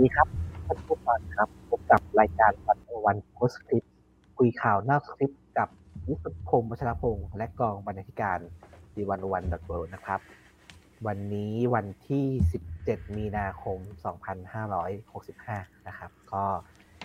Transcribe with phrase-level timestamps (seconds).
[0.00, 0.28] ดีครับ
[0.66, 3.84] ท่านผู้ฟังครับพบกับรายการวันวันโพสคลิป
[4.36, 5.68] คุยข่าวนอกคลิปกับ
[6.08, 8.38] วิสุทพงศ์วัชรพงศ์และกองบรรณาธิการ
[8.94, 10.20] ดีวันวันดอทเนะครับ
[11.06, 12.26] วันนี้วันที่
[12.70, 13.78] 17 มีนาคม
[15.02, 16.44] 2565 นะครับ ก็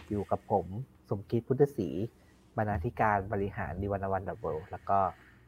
[0.09, 0.65] อยู่กับผม
[1.09, 1.89] สมคิดพุทธศรี
[2.57, 4.99] บรรณาธิการบริหารดีวันวันดอทแล้วก็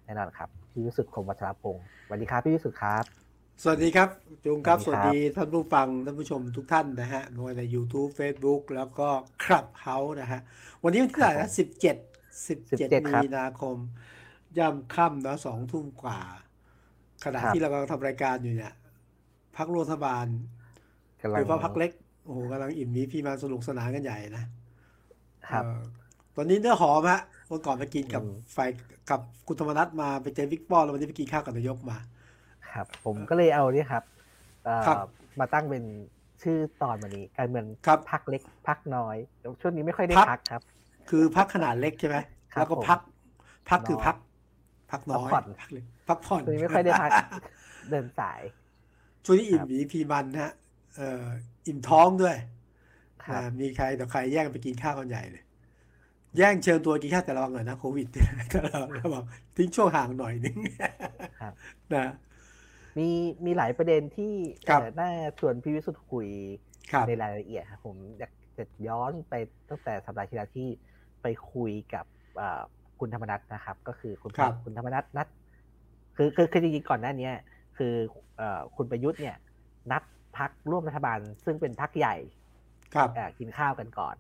[0.06, 3.27] แน่นอนครับ พี่วิสุทธิพงศ์วัชรพงศ์สวัสดีครับพี่วิสุทธิ์ครับ
[3.64, 4.10] สวัสดีครับ
[4.46, 9.08] จุงครับสสวัวัสสดีดีครับท่านผู้ฟังท่านผู้ชมทุกท่านนะฮะไม่ว่าใน YouTube Facebook แล้วก็
[9.46, 10.42] ครับเฮาส์นะฮะ
[10.84, 11.98] วันนี้วันที่เท่าไหร่นะสิบเจ็ด
[12.48, 13.76] สิบเจ็ด17ครับมีนาคม
[14.58, 16.20] ย่ำค่ำเนอะสองทุ่มกว่า
[17.24, 18.76] ขณะครับที่เรากำลังทำรายการอยู่เนี่ย
[19.58, 20.26] พักรัฐบาล
[21.22, 21.92] กำลัโดงยเฉพาะพักเล็ก
[22.26, 24.44] โอ้โหกำลังอิ่มหมีพี่มาสนุกสนานกันใหญ่นะ
[25.50, 25.80] ครับเอ่อ
[26.36, 28.70] ตอนนี้เนื้อหอมฮะเมื่อก่อนไปกินกับอืมฝ่าย
[29.10, 31.98] กับคุณธรรมนัฐมาไปเจอบิ๊กป้อมแล้ววันนี้ไปกินข้าวกับนายกมา
[32.74, 34.04] ครับ ผมก็เลยเอาเนี่ยครับ
[34.66, 35.08] เอ่อครับ
[35.40, 35.84] มาตั้งเป็น
[36.44, 40.62] ชื่อตอนวันนี้การเมืองครับพักเล็กพักน้อยเดี๋ยวช่วงนี้ไม่ค่อยได้พักพักครับ
[41.10, 42.18] คือพักขนาดเล็กใช่ไหม
[42.54, 43.00] ครับแล้วก็ผมพัก
[43.70, 44.18] พักคือน้อยพัก
[44.92, 47.12] พักน้อยพักผ่อนพักเล็กพักผ่อนช่วงนี้ไม่ค่อยได้พัก
[47.90, 48.42] เดินสาย
[49.26, 50.54] ช่วงนี้อิ่คมรับหมีพีมันนะฮะ
[50.96, 51.26] เอ่อ
[51.68, 52.36] อิ่มท้องด้วย
[53.26, 55.44] ครับอ่ามีใครต่อใครแย่งกันไปกินข้าวกันใหญ่เลย
[56.38, 58.08] แย่งเชิญตัวกินข้าวแต่ระวังหน่อยนะโควิด
[58.54, 59.24] ก็เราเราบอก
[59.58, 60.56] ทิ้งช่วงห่างหน่อยนึง
[61.42, 61.54] ครับ
[61.96, 62.06] นะ
[62.98, 63.10] มี
[63.46, 64.34] มีหลายประเด็นที่
[64.70, 65.10] ครับเอ่อน่า
[65.40, 66.28] ชวนพี่วิสุทธ์คุย
[66.92, 69.34] ครับในรายละเอียดครับผมอยากจะย้อนไป
[69.70, 70.68] ตั้งแต่สัปดาห์ที่แล้วที่
[71.22, 72.06] ไปคุยกับ
[72.38, 72.62] เอ่อ
[73.00, 75.28] คุณธรรมนัทนะครับ ก็คือคุณครับคุณธรรมนัทนัด
[76.16, 77.34] คือคือคือจริงๆก่อนหน้าเนี้ย
[77.78, 77.94] คือ
[78.38, 79.36] เอ่อคุณประยุทธ์เนี่ย
[79.92, 80.04] นัด
[80.38, 82.16] พักร่วมรัฐบาล ซึ่งเป็นพักใหญ่
[82.96, 84.16] ครับเอ่อกินข้าวกันก่อน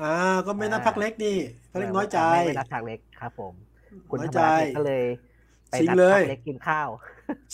[0.00, 0.12] อ่า
[0.46, 1.36] ก็ไม่นับอ่าพักเล็กนี่
[1.70, 3.54] พักเล็กน้อยใจไม่ไม่นัดพักเล็กครับ ผม
[4.10, 5.02] คุณน้ธอรยรมใจนัทเนี่ยก็เลย
[5.70, 6.88] ไปชิงนัดเลยพักเล็กกินข้าว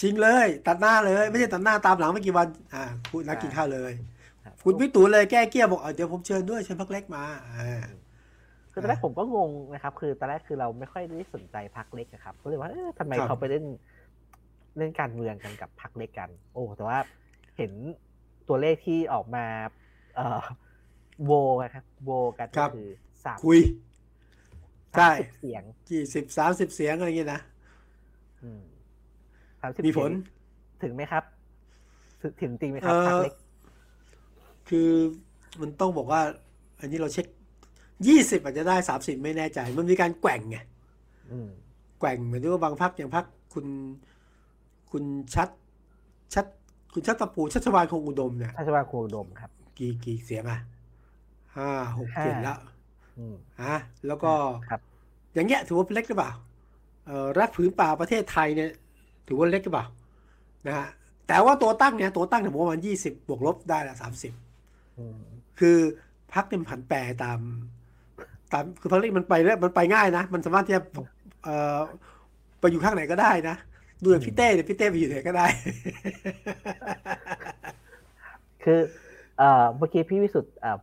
[0.01, 3.93] ชิงเลย ตัดหน้าเลย ไม่ใช่ตัดหน้าตามหลังไม่กี่วัน อ่าคุณนัดกินข้าวเลย
[4.45, 7.23] ครับคุณพิตูนเลยแก้เกี้ยวบอกเออเดี๋ยวผมเชิญด้วยเชิญพักเล็กมา
[7.57, 7.85] อ่า
[8.73, 13.65] คือตอนแรกผมก็งงนะครับ คือตอนแรกคือเราไม่ค่อยได้สนใจพักเล็กอะครับก็เลยว่าเอ๊ะทำไมครับเขาไปเล่น
[14.79, 16.99] เล่นการเมืองกันกับพักเล็กกัน โอ้แต่ว่า
[17.57, 17.73] เห็น
[18.49, 19.45] ตัวเลขที่ออกมา
[20.17, 20.41] เอ่อ
[21.25, 21.33] โว
[21.65, 22.87] นะครับโวกันครัก็บคือ
[23.25, 23.59] สามคุย
[24.95, 27.52] ใช่สามสิบเสียงกี่สิบสามสิบเสียงอะไรเงี้ยนะอืม
[29.61, 30.11] สามสิบมีผลเสียง
[30.83, 31.25] ถึงไหมครับ
[32.21, 33.35] ถึงถึงจริงไหมคเอรับอพักเล็ก
[34.69, 34.89] คือ
[35.61, 36.21] มันต้องบอกว่า
[36.81, 37.27] อันนี้เราเช็ค
[38.07, 40.59] ยี่สิบอาจจะได้สามสิบไม่แน่ใจ มันมีการแกว่งไง
[41.31, 41.49] อืม
[41.99, 43.67] แกว่งเหมือนที่ว่าบางพักอย่างพักคุณ
[44.91, 45.05] คุณ
[45.35, 45.49] ชัด
[46.35, 46.47] ชัด
[46.93, 50.61] คุณชัดตะปูชัชวานคงอุดมเนี่ยท่านชวาครูอุดมครับ กี่กี่เสียงอะ
[51.57, 52.59] ห้าหกห้าเจ็ดแล้ว
[53.19, 53.75] อืมอะ
[54.07, 54.33] แล้วก็
[54.69, 54.81] ครับ
[55.35, 56.52] อย่างเงี้ยถือว่าเล็กหรือเปล่าเอ่อ
[57.39, 58.71] รัฐผืนป่าประเทศไทยเนี่ย
[59.27, 59.87] ถือว่าเล็กหรือเปล่า
[60.67, 60.89] นะฮะ
[61.29, 64.33] แต่ว่าตัวตั้งเนี่ยตัวตั้งเนี่ยผมว่ามันยี่สิบบวกลบได้ละสามสิบ
[64.99, 65.21] อืม
[65.59, 65.79] คือ
[66.33, 67.41] พักเนี่ยมันผันแปรตาม
[68.53, 70.83] ตามคือพักเล็กมันไปเรื่อยมันไปง่ายนะ มันสามารถที่จะ
[71.45, 71.81] เอ่อ
[72.61, 73.57] ไปอยู่ข้างไหนก็ได้นะ
[74.03, 75.47] ดูอย่างพี่เต้เนี่ยพี่เต้ไปอยู่ไหนก็ได้
[78.65, 78.81] คือ
[79.39, 80.79] เอ่อเมื่อกี้พี่วิสุทธ์เอ่อ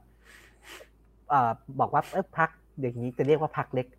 [1.29, 2.49] เอ่อบอกว่าเออพัก
[2.79, 3.98] อย่างนี้จะเรียกว่าพักเล็กเอ่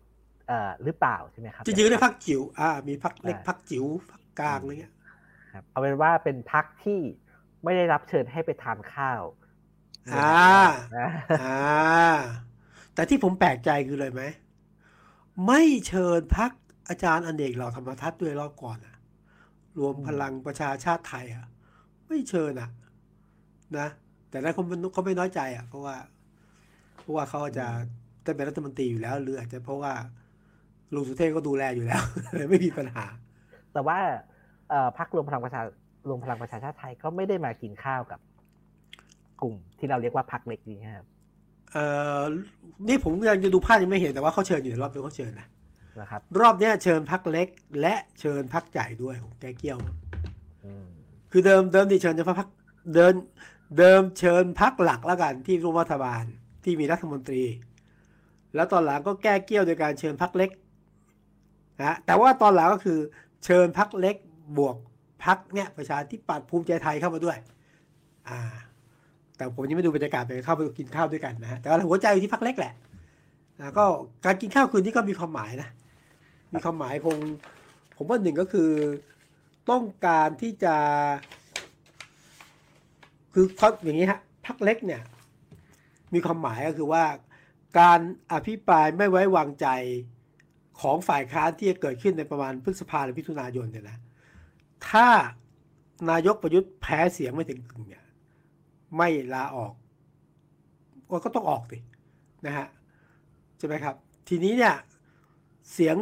[0.83, 4.93] หรือเปล่าใช่ไหมครับ จริงๆเรียกพักจิ๋วอ่ามีพักเล็กอ่าพักจิ๋วพักกลางอะไรเงี้ย
[5.53, 6.99] ครับเอาเป็นว่าเป็นพักที่
[7.63, 9.21] ไม่ได้รับเชิญให้ไปทานข้าว
[10.13, 10.67] อ่า
[10.97, 11.09] นะ
[11.43, 12.13] อ่า
[12.93, 14.23] แต่ที่ผมแปลกใจคือเลยไหม
[15.47, 16.51] ไม่เชิญพัก
[16.89, 18.95] อาจารย์อเนกเหล่าธรรมทัศน์ด้วยรอบก่อนอะ
[19.77, 21.47] รวมพลังประชาชาติไทยอะ
[22.07, 22.69] ไม่เชิญอะ
[23.77, 23.87] นะ
[24.29, 25.95] แต่นั้นเขาไม่เขาไม่น้อยใจอะเพราะว่า
[26.99, 27.67] เพราะว่าเขาอาจจะ
[28.23, 29.93] ได้เป็นรัฐมนตรีอยู่แล้ว หรืออาจจะเพราะว่า
[30.95, 32.03] ลุงสุเทพก็ดูแลอยู่แล้ว
[32.33, 33.05] เลยไม่มีปัญหา
[33.73, 33.97] แต่ว่า
[34.69, 35.61] เอ่อพักรวมพลังประชา
[36.09, 38.19] รวมพลังประชาชาติไทยก็ไม่ได้มากินข้าวกับ
[39.41, 41.07] กลุ่มที่เราเรียกว่าพักเล็กนี้ครับ
[41.71, 41.85] เอ่
[42.19, 42.23] อ
[42.87, 45.47] นี่ผมยังจะดูภาพยังไม่เห็นแต่ว่าเขาเชิญอยู่ในรอบนี้เขาเชิญนะ
[46.01, 47.47] นะครับ รอบเนี้ยเชิญพักเล็ก
[47.81, 49.77] และเชิญพักใหญ่ด้วยของแกเกี้ยว
[50.65, 50.85] อืม
[51.31, 52.47] คือเดิมเดิมที่เชิญเฉพาะพัก
[52.95, 53.13] เดิน
[53.77, 56.23] เดิมเชิญพักหลักแล้วกันที่ร่วมรัฐบาล
[56.63, 57.43] ที่มีรัฐมนตรี
[58.55, 60.49] แล้วตอนหลังก็แก้เกี้ยวโดยการเชิญพักเล็ก
[61.81, 62.99] นะแต่ว่าตอนหลังก็คือ
[63.45, 64.15] เชิญพักเล็ก
[64.57, 64.75] บวก
[65.25, 67.37] พักเนี่ยประชาธิปัตย์ภูมิใจไทยเข้ามาด้วย
[68.29, 68.39] อ่า
[69.35, 72.73] แต่ผมยังไม่ดูบรรยากาศไปเข้าไปกินข้าวด้วยกันนะฮะแต่ว่าหัวใจอยู่ที่พักเล็กแหละ
[73.59, 73.85] นะก็
[74.25, 75.69] การกินข้าวคืนนี้ก็มีความหมายนะ
[76.53, 77.17] มีความหมายคง
[77.95, 78.69] ผมว่าหนึ่งก็คือ
[79.69, 80.75] ต้องการที่จะ
[83.33, 85.01] คือเขาอย่างนี้ฮะพักเล็กเนี่ย
[86.13, 87.03] มีความหมายก็คือว่า
[87.79, 87.99] การ
[88.31, 89.67] อภิปรายไม่ไว้วางใจ
[90.81, 93.97] ของฝ่ายค้านที่จะเกิดขึ้นในประมาณพฤษภาหรือพิถุนายนเนี่ยนะ
[94.89, 95.07] ถ้า
[96.09, 98.03] นายกประยุทธ์แพ้เสียงไม่ถึงกึ่งเนี่ย
[98.97, 99.73] ไม่ลาออก
[101.25, 101.77] ก็ต้องออกสิ
[102.45, 102.67] นะฮะ
[103.57, 103.95] ใช่ไหมครับ
[104.27, 104.75] ทีนี้เนี่ย
[105.73, 105.95] เสียง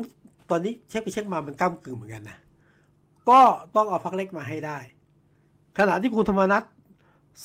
[0.49, 2.37] ตอนนี้เช็คไปเช็คมามันก้ากึ่งเหมือนกันนะ
[3.29, 3.39] ก็
[3.75, 4.77] ต้องเอาพักเล็กมาให้ได้
[5.77, 6.63] ขณะที่คุณธรรมนัฐ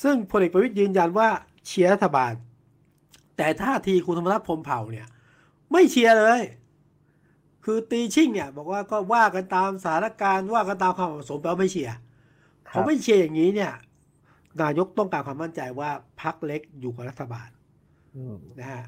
[0.03, 1.29] ซึ่งพลเอกประวิตยยืนยันว่า
[1.65, 2.33] เชียร์รัฐบาล
[3.37, 5.07] แต่ท่าทีคุณธรรมนัฐพรมเผ่าเนี่ย
[5.71, 6.41] ไม่เชียร์เลย
[7.65, 11.95] คือตีชิ่งเนี่ย บอกว่าก็ว่ากันตามสถานการณ์ว่ากันตามความเหมาะสมแปลว่าไม่เชียร์
[12.69, 13.71] คพรัอบไม่เชียร์อย่างนี้เนี่ย
[14.61, 15.89] นายกต้องการความมั่นใจว่า
[16.21, 17.49] พักเล็กอยู่กับรัฐบาล
[18.15, 18.83] อืมนะฮะ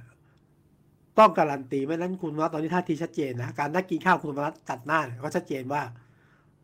[1.20, 5.82] ต้องการันตีไม่นั้นคุณธรรมนัฐตอนนี้ท่าทีชัดเจนนะการนัดกินข้าวคุณธรรมนัฐตัดหน้าเนี่ยก็ชัดเจนว่า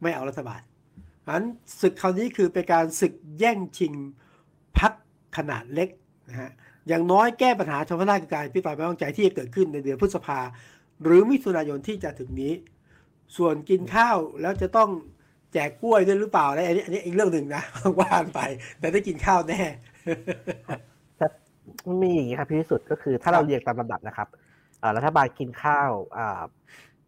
[0.02, 0.62] ไม่เอารัฐบาล
[1.26, 1.46] ฉะนั้น
[1.82, 3.94] ศึกคราวนี้คือเป็นการศึกแย่งชิง
[4.78, 4.94] พัก
[5.38, 5.90] ขนาดเล็ก
[6.30, 6.52] นะฮะ
[6.88, 10.40] อย่างน้อยแก้ปัญหาเฉพาะหน้าคือการพิปรายไม่ไว้วางใจที่จะเกิดขึ้นในเดือนพฤษภา
[11.04, 12.54] หรือมิถุนายนที่จะถึงนี้
[13.38, 14.90] ส่วนกินข้าวแล้วจะต้อง
[15.54, 17.64] แจกกล้วยด้วยหรือเปล่าอะไรอันนี้อันนี้อีกเรื่องหนึ่งนะ
[18.00, 18.40] ว่านไป
[18.80, 19.62] แต่ได้กินข้าวแน่
[21.18, 21.26] แต่
[22.02, 24.28] มีอย่างนี้ครับพี่วิสุทธ์ก็คือถ้าครับเราเรียงตามลำดับนะครับ
[24.82, 26.42] อ่ารัฐบาลกินข้าวอ่า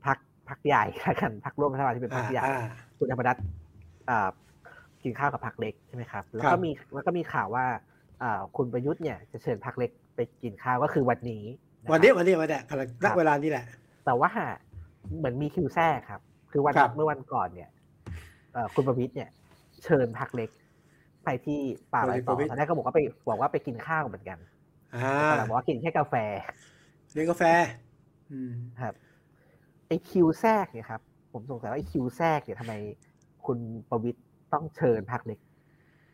[0.06, 0.18] พัก
[0.50, 2.66] พักใหญ่แล้วกันพักร่วมรัฐบาลที่เป็นพักใหญ่อ่า
[2.98, 3.38] คุณธรรมนัฐ
[4.10, 4.30] อ่า
[5.04, 7.66] กินข้าวกับพักเล็กใช่ไหมครับ แล้วครัก็บมีแล้วก็มีข่าวว่า
[8.22, 13.66] อ่าคุณประยุทธ์เนี่ยจะเชิญพักเล็กไปกินข้าวก็คือวันนี้ะครับ วันนี้วันนี้วันนี้กำลังณครับเวลานี้แหละ
[14.06, 14.30] แต่ว่า
[15.18, 16.22] เหมือนมีคิวแทรกครับ
[16.52, 17.70] คือวันครับเมื่อวันก่อนเนี่ย
[18.54, 19.30] เอ่อคุณประวิทย์เนี่ย
[19.84, 20.50] เชิญพักเล็ก
[21.26, 21.60] ไปที่
[21.94, 23.00] ป่าไรต่อตอนแรกก็บอกว่าไป
[23.30, 24.38] บอกว่าไปกินข้าวเหมือนกัน
[24.96, 26.16] อ่าแต่บอกว่ากินแค่กาแฟ
[27.14, 27.44] เลี้ยงกาแฟ
[28.32, 28.94] อืมครับ
[29.88, 31.02] ไอคิวแทรกเนี่ยครับ
[31.34, 32.74] ผมสงสัยว่าไอคิวแทรกเนี่ยทำไม
[33.46, 33.58] คุณ
[33.90, 34.24] ประวิทย์
[34.54, 35.40] ต้องเชิญพักเล็ก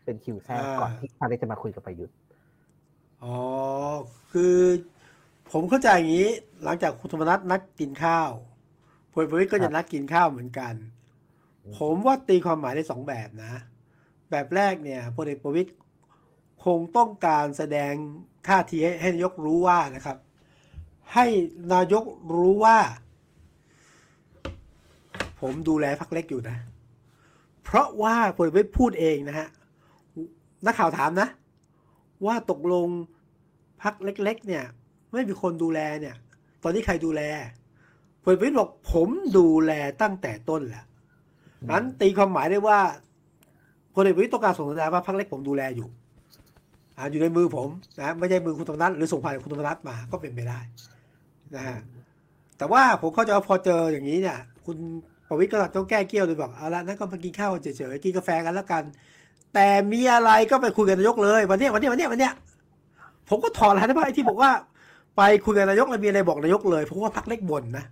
[0.06, 2.15] เป็นคิวแทรกอ่าก่อนที่พักเล็กจะมาคุยกับประยุทธ์
[3.24, 3.35] อ๋อ
[4.31, 4.56] คือ
[5.51, 6.30] ผมเข้าใจอย่างนี้
[6.63, 8.30] หลังจากคุณธรรมนัฐนัดกินข้าว
[9.12, 10.74] พลเอกประวิตยก็จะนัดกินข้าวเหมือนกัน
[11.77, 13.53] ผมว่าตีความหมายได้สองแบบนะ
[14.30, 15.71] แบบแรกเนี่ยพลเอกประวิตย
[16.65, 17.94] คงต้องการแสดง
[18.48, 20.18] ท่าทีให้ในายกรู้ว่านะครับ
[21.13, 21.25] ให้
[21.74, 22.03] นายก
[22.36, 22.77] รู้ว่า
[25.42, 26.57] ผมดูแลพักเล็กอยู่นะ
[27.63, 29.48] เพราะว่าพลเอกประวิตยพูดเองนะฮะ
[30.65, 31.27] นักข่าวถามนะ
[32.25, 32.88] ว่าตกลง
[33.81, 34.63] พักเล็ก ๆ เนี่ย
[35.12, 36.16] ไม่มีคนดูแลเนี่ย
[36.63, 37.22] ตอนนี้ใครดูแล
[38.24, 39.72] พลเอกประวิตยบอกผมดูแล
[40.02, 40.86] ตั้งแต่ต้นแหละ
[41.72, 42.80] นั้นตีความหมายได้ว่า
[43.96, 45.88] พลเอกประวิตยต้องการส่งสัญญาณว่าพักเล็กผมดูแลอยู่
[46.98, 47.69] อ่าอยู่ในมือผม
[48.00, 50.60] นะไม่ใช่มือคุณธรรมนัฐหรือส่งผ่านคุณธรรมนัฐมาก็เป็นไปได้
[51.56, 51.78] นะฮะ
[52.58, 54.78] แต่ว่าผมเข้าใจว่าพอเจออย่างนี้เนี่ย คุณ
[55.28, 58.84] ประวิตยก็ต้องแก้เกี้ยวเลยบอกเอาละนั่นก็มากินข้าวเฉยๆกินกาแฟกันแล้วกัน
[59.54, 62.34] แต่มีอะไรก็ไปคุยกับนายกเลย วันเนี้ยวันเนี้ยวันเนี้ยวันเนี้ย
[63.30, 64.52] ผมก็ถอนแล้วนะว่าไอ้ที่บอกว่า
[65.18, 67.86] ไปคุยกับนายกแล้วมีอะไรบอกนายกเลยเพราะว่าพักเล็กบ่นนะ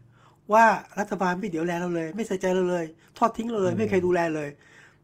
[0.53, 0.63] ว่า
[0.99, 2.85] รัฐบาลไม่เดี๋ยวแลเราเลย ไม่ใส่ใจเราเลย
[3.17, 4.49] ทอดทิ้งเราเลย ไม่เคยดูแลเลย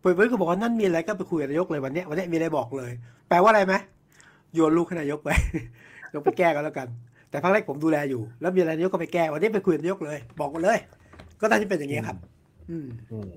[0.01, 2.91] เปิดเผยก็บอกว่านั่นมีอะไรก็ไปคุยกับนายกเลยวันเนี้ยวันเนี้ยมีอะไรบอกเลย
[3.29, 3.73] แปลว่าอะไรไหม
[4.53, 5.29] โยนลูกให้นายกไป
[6.13, 6.87] ลงไปแก้กันแล้วกัน
[7.29, 10.79] แต่พักเล็กผมดูแลอยู่ แล้วมีอะไรนายกก็ไปแก้วันนี้ไปคุยกับนายกเลย บอกมาเลย
[11.41, 12.17] ก็น่าจะเป็นอย่างนี้ครับ
[12.69, 13.31] อืมอืม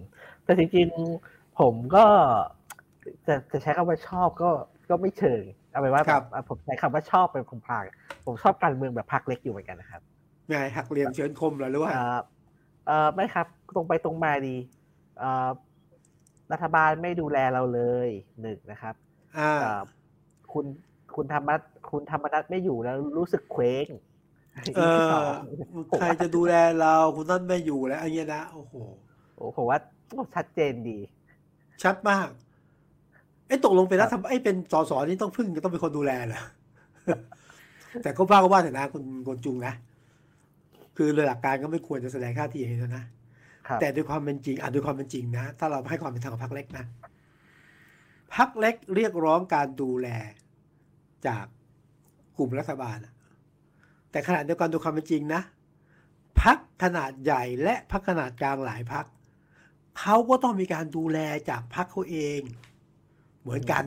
[0.44, 2.04] แต่จริงๆผมก็
[3.26, 4.50] จะจะใช้คำว่าชอบก็
[4.88, 5.42] ก็ไม่เชิง
[5.78, 7.84] เอาเป็นว่าครับแบบผมใช้คำว่าชอบเป็นคงพาง
[8.26, 10.02] ผมชอบการเมืองแบบพักเล็กอยู่เหมือนกันนะครับ
[10.50, 12.18] ไงหักเหลี่ยมเชิญคมเหรอหรือว่าเอ่อ
[12.86, 14.56] เอ่อไม่ครับ ตรงไปตรงมาดี
[15.18, 15.48] เอ่อ
[16.52, 18.08] รัฐบาลไม่ดูแลเราเลย
[18.42, 18.94] หนึ่งนะครับ
[19.38, 19.82] อ่าเอ่อ
[20.52, 20.64] คุณ
[21.16, 23.86] คุณธรรมนัฐคุณธรรมนัฐไม่อยู่แล้วรู้สึกเคว้ง
[24.76, 25.32] เอที่สออง
[25.90, 28.74] ผมใครว่าจะดูแลเราคุณนั่นไม่อยู่แล้วไอ้เงี้ยนะโอ้โห
[29.34, 29.78] โอ้ผมว่า
[30.34, 30.98] ชัดเจนดี
[31.82, 32.28] ชัดมาก
[33.48, 36.42] ไอ้ตกลงเป็นรัฐบาลไอ้เป็นสสนี่ต้องพึ่งต้องเป็นคนดูแลเหรอ
[38.02, 39.74] แต่ก็ว่าก็ว่าแต่นะคุณกนจุงนะ
[40.96, 43.04] คือโดยหลักการก็ไม่ควรจะแสดงท่าทีอย่างนี้นะ
[43.66, 46.84] ครับแต่ด้วยความเป็นจริงอะด้วยความเป็นจริงนะ ถ้าเราให้ความเป็นธรรมกับพรรคเล็กนะ
[48.36, 50.08] พรรคเล็กเรียกร้องการดูแล
[51.26, 51.44] จาก
[52.38, 53.12] กลุ่มรัฐบาลอะ
[54.10, 55.42] แต่ขณะเดียวกันด้วยความเป็นจริงนะ
[56.42, 59.06] พักขนาดใหญ่และพักขนาดกลางหลายพัก
[60.00, 61.18] เขาก็ต้องมีการดูแล
[61.50, 62.40] จากพักเขาเอง
[63.48, 63.84] เหมือนกัน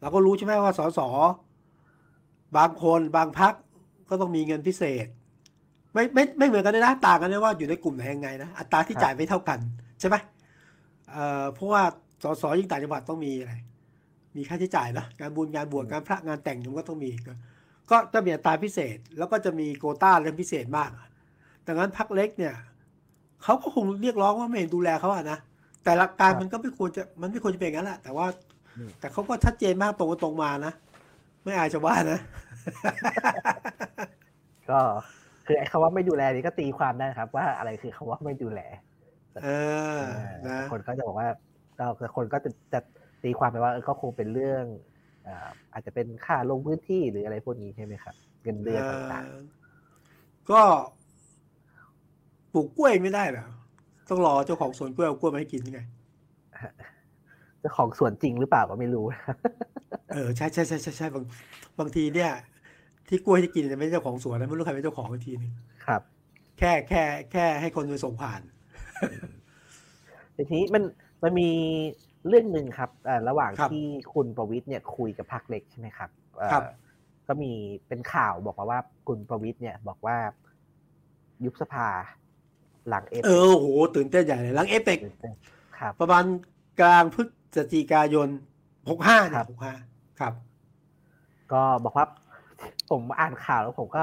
[0.00, 1.00] เราก็รู้ใช่ไหมว่าสส
[2.56, 3.52] บางคนบางพัก
[4.08, 5.06] ก็ต้องมีเงินพิเศษ
[5.94, 9.58] ไม่ไม่ไม่เหมือนกันเลยนะต่างกันเลยว่าอยู่ในกลุ่มไหนยังไงนะอัตราที่ครับจ่ายไม่เท่ากัน
[10.00, 10.16] ใช่ไหม
[11.10, 11.82] เอ่อเพราะว่า
[12.22, 13.54] สสยิ่งต่างจังหวัดต้องมีอะไร
[14.36, 17.32] มีค่าใช้จ่ายเนอะงานบุญงานบวชงานพระงานแต่งมันก็ต้องมีก็
[17.90, 20.90] ก็จะมีอัตราพิเศษ แล้วก็จะมีโควต้าเรื่องพิเศษมาก
[21.66, 22.54] ดังนั้นพักเล็กเนี่ย
[23.42, 25.38] เขาก็คงเรียกร้องว่าไม่เห็นดูแลเขาอะนะ
[25.84, 28.47] แต่หลักการมันก็ไม่ควรจะมันไม่ควรจะเป็นอย่างนั้นแหละแต่ว่าอืม
[29.00, 30.72] แต่เขาก็ชัดเจนมากตรงไปตรงมานะ
[31.42, 32.20] ไม่อายชาวบ้านนะ
[34.70, 34.80] ก็
[35.46, 38.60] คือไอ้คำว่าไม่ดูแลนี่ก็ตีความได้นะครับ ว่าอะไรคือคำว่าไม่ดูแล
[39.44, 39.48] เอ
[39.96, 41.28] อเออนะคนก็จะบอกว่า
[41.78, 41.84] ก็
[42.16, 42.80] คนก็จะจะ
[43.22, 44.64] ตีความไปว่าเออก็คงเป็นเรื่อง
[45.26, 48.82] อ่าอาจจะเป็นค่าลงพื้นที่หรืออะไรพวกนี้ใช่ไหมครับเงินเดือน
[49.12, 49.42] ต่างเอ่อ
[50.50, 50.60] ก็
[52.52, 53.44] ปลูกกล้วยไม่ได้เหรอ
[54.08, 55.92] ต้องรอเจ้าของสวนกล้วยเอากล้วยมาให้กินยังไงๆ
[56.52, 59.04] เจ้าของส่วนจริงหรือเปล่าก็ไม่รู้
[60.12, 61.24] เออใช่ใช่ใช่ใช่ใช่บาง
[61.78, 62.30] บางทีเนี่ย
[63.08, 65.52] ที่กล้วยที่กินเนี่ยไม่ใช่เจ้าของสวนนะไม่รู้ใครเป็นเจ้าของอีกทีหนึง
[65.86, 66.02] ครับ
[66.58, 68.40] แค่แค่แค่ให้คนไปส่งผ่าน
[70.36, 70.82] ทีนี้มัน
[71.22, 71.50] มันมี
[72.28, 76.62] เรื่องหนึ่งครับเอ่อระหว่างครับที่คุณประวิทย์เนี่ยคุยกับพรรคเล็กใช่ไหมครับเอ่อครับ
[77.26, 77.52] ก็มี
[77.88, 80.16] เป็นข่าวบอกมาว่าคุณประวิทย์เนี่ย บอกว่า
[81.44, 81.88] ยุบสภา
[82.88, 84.98] หลังเอฟเออโหตื่นเต้นใหญ่เลยหลังเอเปก
[85.78, 86.24] ครับ ประมาณ
[86.80, 87.26] กลางพฤศ
[87.72, 88.28] จิกายน
[88.90, 89.74] หกห้าคเนี่รัยบหกห้า
[90.20, 90.32] ครับ
[91.52, 92.06] ก็บอกว่า
[92.90, 94.02] ผมอ่านข่าวแล้วผมก็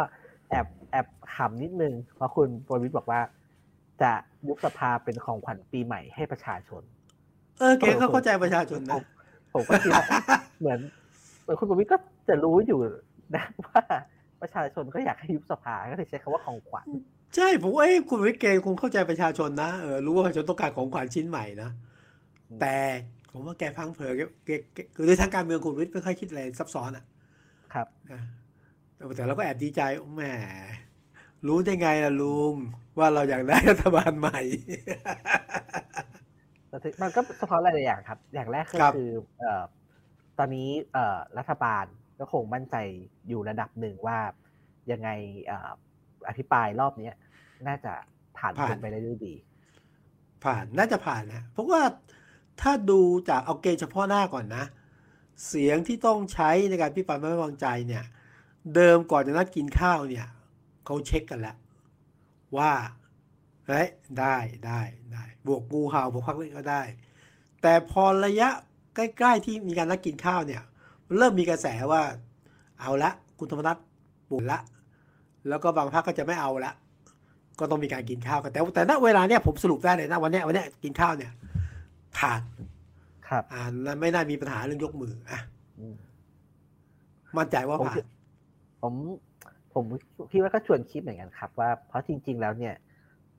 [0.49, 3.21] แอบแอบขำนิดนึง เพราะคุณประวิทย์บอกว่า
[4.01, 4.11] จะ
[4.47, 6.81] ยุบสภาเป็นของขวัญปีใหม่ให้ประชาชน
[7.59, 9.03] เออเก๋เขาเข้าใจประชาชนผนะม
[9.53, 10.07] ผมก็คิดว่า
[10.59, 10.79] เหมือน
[11.41, 11.97] เหมือนคุณประวิทย์ก็
[12.27, 12.79] จะรู้อยู่
[13.35, 13.81] นะว่า
[14.41, 16.87] ประชาชนก็อยากให้ยุบสภาก็เลยใช้คำว่าของขวัญ
[17.35, 21.69] ใช่ผมว่าเอ้ยคุณวิทย์เกคงเข้าใจประชาชนนะเออรู้ว่าประชาชนต้องการของขวัญชิ้นใหม่นะ
[22.49, 22.75] อืมแต่
[23.35, 27.05] ผมว่าแกพังเผลอแกแกแกคือในทางการเมืองคุณวิทย์ไม่ค่อยคิดอะไรซับซ้อนอะ
[27.73, 28.21] ครับนะ
[28.95, 29.81] แต่แต่เราก็แอบดีใจ
[30.15, 30.23] แหม
[31.47, 32.53] รู้ได้ไงล่ะลุง
[32.97, 34.39] ว่าเราอยากได้รัฐบาลใหม่
[36.69, 39.63] แต่ถึงมันก็สะท้อนหลายๆอย่างครับ อย่างแรกก็ครับคือเอ่อ
[40.39, 41.85] ตอนนี้เอ่อรัฐบาล
[42.19, 42.75] ก็คงมั่นใจ
[43.27, 44.17] อยู่ระดับหนึ่งว่า
[44.91, 45.09] ยังไง
[45.45, 45.71] เอ่อ
[46.27, 47.17] อภิปรายรอบเนี้ย
[47.67, 47.93] น่าจะ
[48.37, 49.33] ผ่านพ้นไปได้ด้วยดี
[50.43, 51.81] ผ่านน่าจะผ่านนะเพราะว่า
[52.61, 54.63] ถ้าดูจากเอาเกณฑ์เฉพาะหน้าก่อนนะ
[55.47, 58.03] เสียงที่ต้องใช้ในการพิปรายไม่ไว้วางใจเนี่ย
[58.75, 60.27] เดิมก่อนจะนัดกินข้าวเนี่ย
[60.85, 61.55] เขาเช็คกันแล้ว
[62.57, 62.71] ว่า
[63.67, 63.87] เฮ้ย
[64.19, 64.35] ได้
[64.65, 64.81] ได้
[65.13, 66.81] ได้บวกงูเห่าบวกพักเล็กก็ได้
[67.61, 68.49] แต่พอระยะ
[68.95, 70.61] ใกล้ ๆ ที่มีการนัดกินข้าวเนี่ย
[71.07, 72.01] มันเริ่มมีกระแสว่า
[72.79, 73.77] เอาละคุณธรรมนัฐ
[74.31, 74.59] บุญละ
[75.49, 76.73] แล้วก็บางพักก็จะไม่เอาละ
[77.59, 81.31] ก็ต้องมีการกินข้าวกันแต่แต่ณเวลาเนี้ยผมสรุปได้เลยนะวันเนี้ยวันเนี้ยกินข้าวเนี่ย
[82.19, 82.41] ผ่าน
[83.27, 85.39] ครับอ่าแล้วไม่น่ามีปัญหาเรื่องยกมืออะ
[85.79, 85.95] อืม
[87.37, 87.97] มั่นใจว่าผ่าน
[88.81, 88.93] ผม
[89.73, 89.83] ผม
[90.31, 92.75] พี่ว่าก็ชวนคิดเหมือนกันครับ ว่าเพราะจริง ๆ แล้วเนี่ย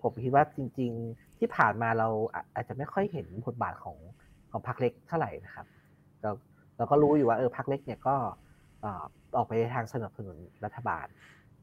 [0.02, 3.96] ผมคิดว่าจริง ๆ ที่ผ่านมาเราอาอาจจะไม่ค่อยเห็นบทบาทของ
[4.50, 5.66] ของพรรคเล็กเท่าไหร่นะครับ
[6.22, 6.30] เรา
[6.76, 8.16] เราก็รู้อยู่ว่าเออพรรคเล็กเนี่ยก็
[8.80, 9.04] เอ่อ
[9.36, 11.06] ออกไปทางสนับสนุนรัฐบาล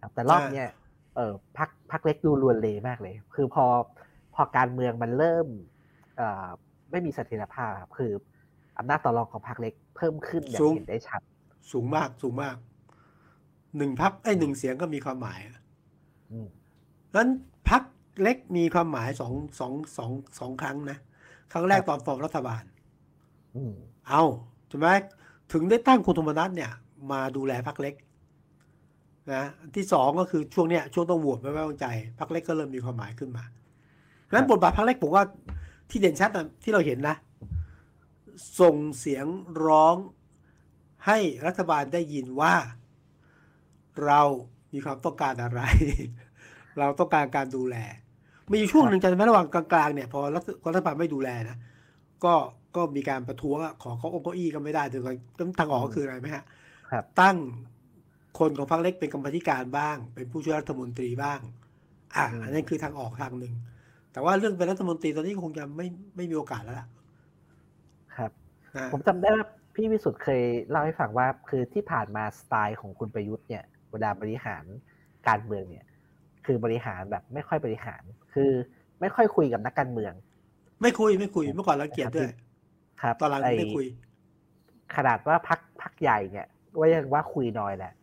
[0.01, 0.67] ครับแต่รอบเนี้ย
[1.15, 3.65] เออพรรคพรรคเล็กดูรวนเลมากเลย คือพอ
[4.35, 5.47] พอการเมืองมันเริ่ม
[6.17, 6.47] เอ่อ
[6.93, 8.11] ไม่มีเสถียรภาพครับคือ
[8.77, 11.21] อำนาจต่อรองของพรรคเล็กเพิ่มขึ้นอย่างเห็นได้ชัด
[11.71, 12.55] สูงมากสูงมาก
[13.77, 15.39] หนึ่งพักไอ้ยหนึ่งเสียงก็มีความหมาย
[16.31, 16.47] อืม
[17.15, 17.29] นั้น
[17.69, 17.83] พัก
[18.21, 20.97] เล็กมีความหมายสองสองสองสองครั้งนะ
[21.51, 22.63] ครั้งแรกตอนฟอร์มรัฐบาล
[23.55, 23.73] อืม
[24.07, 24.23] เอา
[24.69, 24.87] ใช่ไหม
[25.53, 26.71] ถึงได้ตั้งคุณธรรมนัฐเนี่ย
[27.11, 27.95] มาดูแลพักเล็ก
[29.33, 31.87] นะอันที่สองก็คือช่วงเนี้ยช่วงต้องโหวตไม่ไว้วางใจ
[32.19, 33.43] พักเล็กก็เริ่มมีความหมายขึ้นมา
[34.23, 35.23] เพราะฉะนั้นบทบาทพักเล็กผมว่า
[35.93, 37.15] ที่เด่นชัดนะที่เราเห็นนะ
[38.59, 39.25] ส่งเสียง
[39.65, 39.95] ร้อง
[41.07, 42.55] ให้รัฐบาลได้ยินว่า
[44.05, 44.21] เรา
[44.73, 45.61] มีความต้องการอะไร
[46.79, 47.75] เราต้องการการดูแล
[48.51, 51.57] มีอยู่ช่วงหนึ่งจำได้ไหมระหว่างกลางๆเนี่ยพอรัฐรัฐบาลไม่ดูแลนะ
[52.23, 52.33] ก็
[52.75, 56.43] ก็มีการประท้วงอะขอเขาองค์เก้าอี้ก็ไม่ได้ถึงทางออกก็คืออะไรไหมฮะ
[56.91, 57.37] ครับตั้ง
[58.39, 61.39] คนของพรรคเล็กเป็นกรรมาธิการบ้าง เป็นผู้ช่วยรัฐมนตรีบ้าง
[62.15, 63.53] อะอืมอันนั้นคือทางออกทางหนึ่ง
[64.13, 66.87] แต่ว่าเรื่องเป็นรัฐมนตรีตอนนี้คงจะไม่ไม่มีโอกาสแล้วล่ะ
[68.17, 68.31] ครับ
[68.77, 74.63] นะผมจำได้ว่าพี่วิสุทธ์เคยเล่าให้ฟังว่า คือที่ผ่านมาสไตล์ของคุณประยุทธ์เนี่ยเวลาบริหาร
[75.27, 75.85] การเมืองเนี่ย
[76.45, 78.01] คือบริหารแบบไม่ค่อยบริหาร
[78.33, 78.51] คือ
[79.01, 80.13] ไม่ค่อยคุยกับนักการเมือง
[80.81, 82.31] ไม่คุยไม่คุยเมื่อก่อนรังเกียจด้วย
[83.01, 83.87] ครับตอนหลังไไม่คุย
[84.95, 87.93] ขนาดว่าพักพักใหญ่เนี่ยว่ายังว่าคุยน้อยแหละ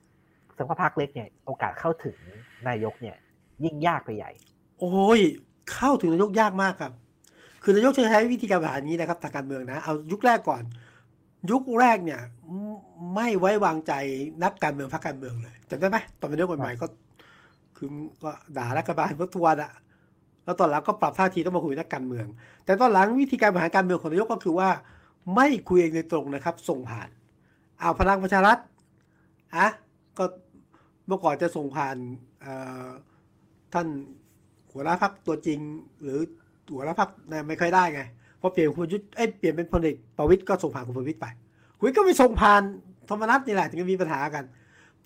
[0.53, 2.17] แสดงว่าพักเล็กเนี่ย โอกาสเข้าถึง
[2.69, 3.17] นายกเนี่ย
[3.65, 4.31] ยิ่งยากไปใหญ่
[4.79, 5.21] โอ้ย
[5.75, 6.93] เข้าถึงนายกยากมากครับ
[7.63, 10.63] คือนายกจะใช้วิธีการบริหารนี้นะครับทางการเมืองนะ เอายุคแรกก่อน
[11.51, 12.21] ยุคแรกเนี่ย
[13.15, 13.93] ไม่ไว้วางใจ
[14.45, 16.87] นักการเมืองพรรคการเมืองเลยจำได้ไหมตอนเป็นนายกใหม่ๆก็
[17.77, 17.89] คือ
[18.23, 19.73] ก็ด่ารัฐบาลเพื่อทวนอะ
[20.45, 22.27] แล้วตอนหลังก็ปรับท่าทีต้องมาคุยนักการเมือง
[22.65, 24.71] แต่ตอนหลังวิธีการบริหารการเมืองของนายกก็คือว่า
[25.35, 27.09] ไม่คุยเองโดยตรงนะครับ ส่งผ่าน
[27.81, 28.59] เอาพลังประชารัฐ
[29.57, 29.67] อะ
[30.19, 30.25] ก็
[31.07, 31.97] เมื่อก่อนจะส่งผ่าน
[33.73, 33.87] ท่าน
[34.73, 35.59] หัวหน้าพักตัวจริง
[36.03, 36.21] หรือ
[36.75, 38.03] หัวหน้าพักเนี่ยไม่ค่อยได้ไง
[38.41, 41.27] พอเปลี่ยนคุณประยุทธ์เอ้ยเปลี่ยนเป็นพลเอกประวิตยก็ส่งผ่านคุณประวิตยไป
[41.79, 42.63] คุณก็ไม่ส่งผ่าน
[43.09, 44.45] ธรรมนัฐนี่แหละถึงจะมีปัญหากัน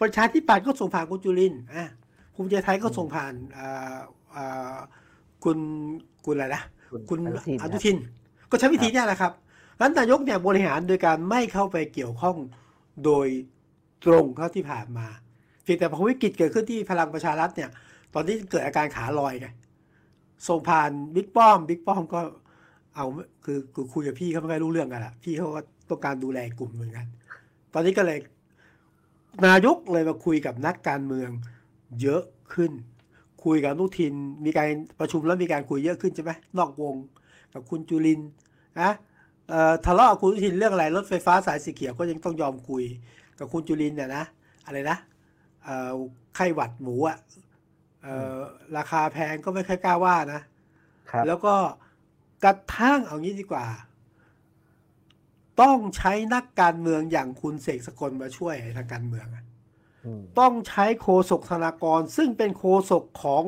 [0.01, 1.91] ประชาธิปัตย์ก็ส่งผ่านคุณจุลินทร์อะ
[2.35, 3.99] ภูมิใจไทยก็ส่งผ่านอ่า
[4.37, 4.77] อ่า
[5.45, 5.59] คุณ
[6.27, 7.97] คุณอะไรนะคุณคุณอนุทินอนุทิน
[8.51, 9.33] ก็ใช้วิธีเนี้ยแหละครับ
[9.81, 12.37] รัฐนายกเนี่ยบริหารโดยการไม่เข้าไปเกี่ยวข้อง
[13.05, 13.29] โดย
[14.05, 15.07] ตรงเท่าที่ผ่านมา
[15.63, 17.71] เพียงแต่พอวิกฤตเกิดขึ้นที่พลังประชารัฐเนี่ย
[18.15, 19.49] ตอนนี้เกิดอาการขาลอยไง
[20.49, 22.21] ส่งผ่านบิ๊กป้อมบิ๊กป้อมก็
[22.95, 23.07] เอา
[23.45, 27.07] คือคือคุยกับพี่เขาไม่ค่อยรู้เรื่องกันละพี่เขาก็ต้องการดูแลกลุ่มเหมือนกัน
[27.75, 28.19] ตอนนี้ก็เลย
[29.47, 31.31] นายกเลยมาคุยกับนักการเมือง
[32.03, 32.23] เยอะ
[32.55, 32.73] ขึ้น
[33.45, 34.69] คุยกับนุทินมีการ
[35.01, 36.95] ประชุมแล้วมีการคุยเยอะขึ้นใช่ไหมนอกวง
[37.53, 38.21] กับคุณจุลิน
[38.81, 38.91] นะ
[39.49, 42.85] เอ่อทะเลาะกับคุณนุทินเรื่องอะไรรถไฟฟ้าสายสีเขียวก็ยังต้องยอมคุย
[43.39, 44.25] กับคุณจุลินเนี่ยนะ
[44.67, 44.97] อะไรนะ
[45.65, 45.93] เอ่อ
[46.35, 47.44] ไข้หวัดหมูอะเอ่อ
[48.77, 50.41] ราคาแพงก็ไม่ค่อยกล้าว่านะ
[51.11, 51.55] ครับแล้วก็
[52.45, 53.67] กระทั่งเอางี้ดีกว่า
[55.61, 59.45] ต้องใช้นักการเมืองอย่างคุณเสกสกลมาช่วยทางการเมืองอะ
[60.05, 63.43] อืมต้องใช้โคศกธนากร ซึ่งเป็นโคศกของ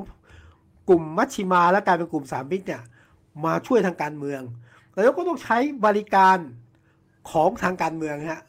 [0.89, 2.83] กลุ่มมัชชิมาและกลายเป็นกลุ่มสามมิตรเนี่ย
[3.45, 4.41] มาช่วยทางการเมือง
[4.93, 6.39] แล้วก็ต้องใช้บริการ
[7.31, 8.43] ของทางการเมืองฮะ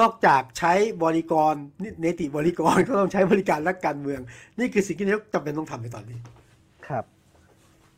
[0.00, 1.54] นอกจากใช้บริกร
[2.00, 4.20] เนติบริกรก็ต้องใช้บริการนักการเมือง
[4.58, 6.18] นี่คือสิ่งที่นายกจำเป็นต้องทำในตอนนี้
[6.88, 7.04] ครับ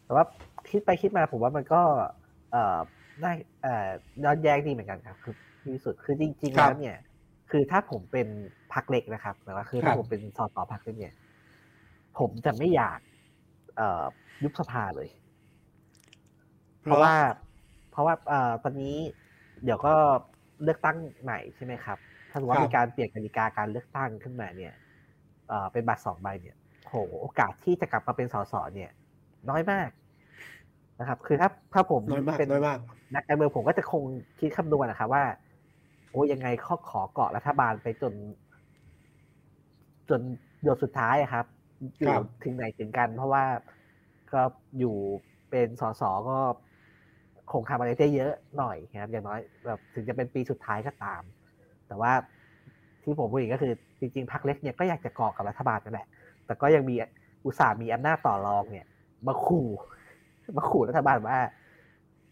[0.04, 0.24] แต่ว่า
[0.70, 1.82] คิดไปคิดมาผมว่ามันก็
[2.50, 2.78] เอ่อ
[3.22, 3.32] น่า
[3.62, 3.88] เอ่อ
[4.24, 6.96] ย้อนแย้งดีเหมือนกันครับ คือที่สุดคือจริงๆครับแล้วเนี่ย
[7.50, 8.28] คือถ้าผมเป็น
[8.72, 11.14] พักเล็กนะครับแต่ว่าคือครัถ้าบผมเป็นสอสอพักเล็กเนี่ย
[12.18, 13.00] ผมจะไม่อยาก
[13.76, 14.04] เอ่อ
[14.42, 15.08] ยุบสภาเลย
[16.82, 17.14] เพราะว่า
[17.90, 18.96] เพราะว่าเอ่อตอนนี้
[19.64, 19.94] เดี๋ยวก็
[20.64, 21.98] เลือกตั้งใหม่ใช่ไหมครับ
[22.30, 24.74] ถ้าสมมติครัว่าบมีการเปลี่ยนกติกาการเลือกตั้งขึ้นมาเนี่ย
[25.48, 28.90] เอ่อเป็นบัตรสองใบเนี่ยโหโอกาสที่จะกลับมาเป็นสสเนี่ย
[29.50, 29.90] น้อยมาก
[31.00, 32.78] นะครับ คือถ้าถ้าผมน้อยมากเป็นน้อยมาก
[33.14, 34.02] นักการเมืองผมก็จะคง
[34.38, 35.24] คิดคำนวณนะครับว่า
[36.10, 38.14] โอ้ยังไงข้อขอเกาะรัฐบาลไปจน
[40.08, 40.20] จน
[40.62, 41.46] หยดสุดท้ายอะครับ
[42.00, 43.44] อครัยู่บถึงไหนถึงกัน เพราะว่า
[44.32, 44.42] ก็
[44.78, 44.96] อยู่
[45.50, 46.38] เป็นสสก็
[47.52, 51.22] คงทำอะไรได้เยอะหน่อยครับอย่างน้อยแบบถึงจะเป็นปีสุดท้ายก็ตาม
[51.88, 52.12] แต่ว่า
[53.02, 56.08] ที่ผมพูดอีกก็คือจริงๆพรรคเล็กเนี่ยก็อยากจะเกาะกับรัฐบาลนั่นแหละ
[56.46, 56.94] แต่ก็ยังมี
[57.46, 58.86] อุตสาห์มีอำนาจต่อรองเนี่ย
[59.26, 59.68] มาขู่
[60.56, 61.38] มาขู่รัฐบาลว่า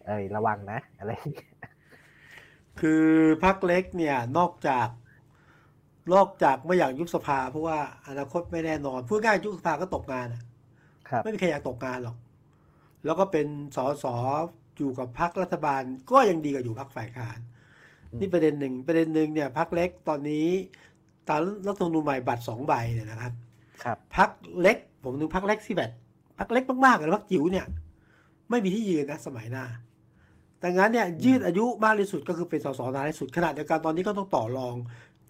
[0.07, 1.54] เอ้ยระวังนะอะไรอย่างเงี้ย
[2.81, 3.04] คือ
[3.44, 4.88] พักเล็กเนี่ยนอกจาก
[6.14, 7.78] นอกจากไม่อยากยุบสภา เพราะว่า
[8.09, 10.42] อนาคตไม่แน่นอนพูดง่ายยุบสภาก็ตกงานอะ
[11.09, 12.16] ครับไม่มีใครอยากตกงานหรอก
[13.04, 14.04] แล้วก็เป็นสส
[14.78, 17.38] อยู่กับพรรครัฐบาลก็ยังดีกว่าอยู่พรรคฝ่ายค้าน
[18.12, 20.46] อืมนี่ประเด็นหนึ่งประเด็นหนึ่งเนี่ยพรรคเล็กตอนนี้
[21.28, 23.32] ตามรัฐธรรมนูญใหม่บัตรสองใบเนี่ยนะครับ
[23.82, 25.90] ครับพรรคเล็กผมนึกพรรคเล็กที่แบบ
[26.38, 27.66] พรรคเล็กมากๆเลยพรรคจิ๋วเนี่ย
[28.50, 29.64] ไม่มีที่ยืนนะสมัยหน้า
[30.60, 34.76] แต่งั้นเนี่ยยืดอายุมากที่สุดก็คือเป็นสสนานที่สุดขนาดเดียวกันตอนนี้ก็ต้องต่อรอง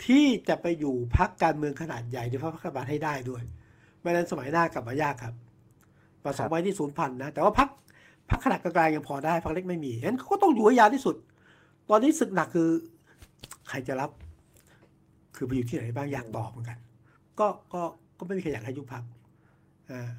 [0.06, 3.42] ที่จะไปอยู่พรรคการเมืองขนาดใหญ่ในพรรครัฐบาลให้ได้ด้วย
[4.00, 5.34] ไม่นั้นสมัยหน้า กลับมายากครับ
[6.24, 7.68] บัตรสองใบที่ศูนย์พันนะ แต่ว่าพรรค
[8.30, 11.16] พรรคขนาดกลางๆยังพอได้พรรคเล็กไม่มีงั้นเขาก็ต้องอยู่ให้ยาวที่สุด
[11.90, 12.68] ตอนนี้ศึกหนักคือ
[13.68, 14.10] ใครจะรับ
[15.36, 16.78] คือไปอยู่ที่ไหนบ้างอยากตอบเหมือนกัน
[17.38, 17.82] ก็ก็
[18.18, 19.02] ก็ไม่มีใครอยากให้ยุบพัก
[19.90, 20.10] อ่า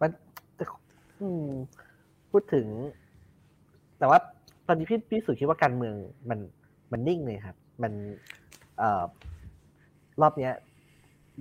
[0.00, 0.10] มัน
[2.30, 2.66] พูดถึง
[3.98, 4.18] แต่ว่า
[4.66, 5.94] ตอนนี้พี่พี่สุคิดว่าการเมือง
[6.30, 6.38] มัน
[6.92, 7.92] มันนิ่งเลยครับ มัน
[8.78, 9.04] เอ่อ
[10.20, 10.52] รอบเนี้ย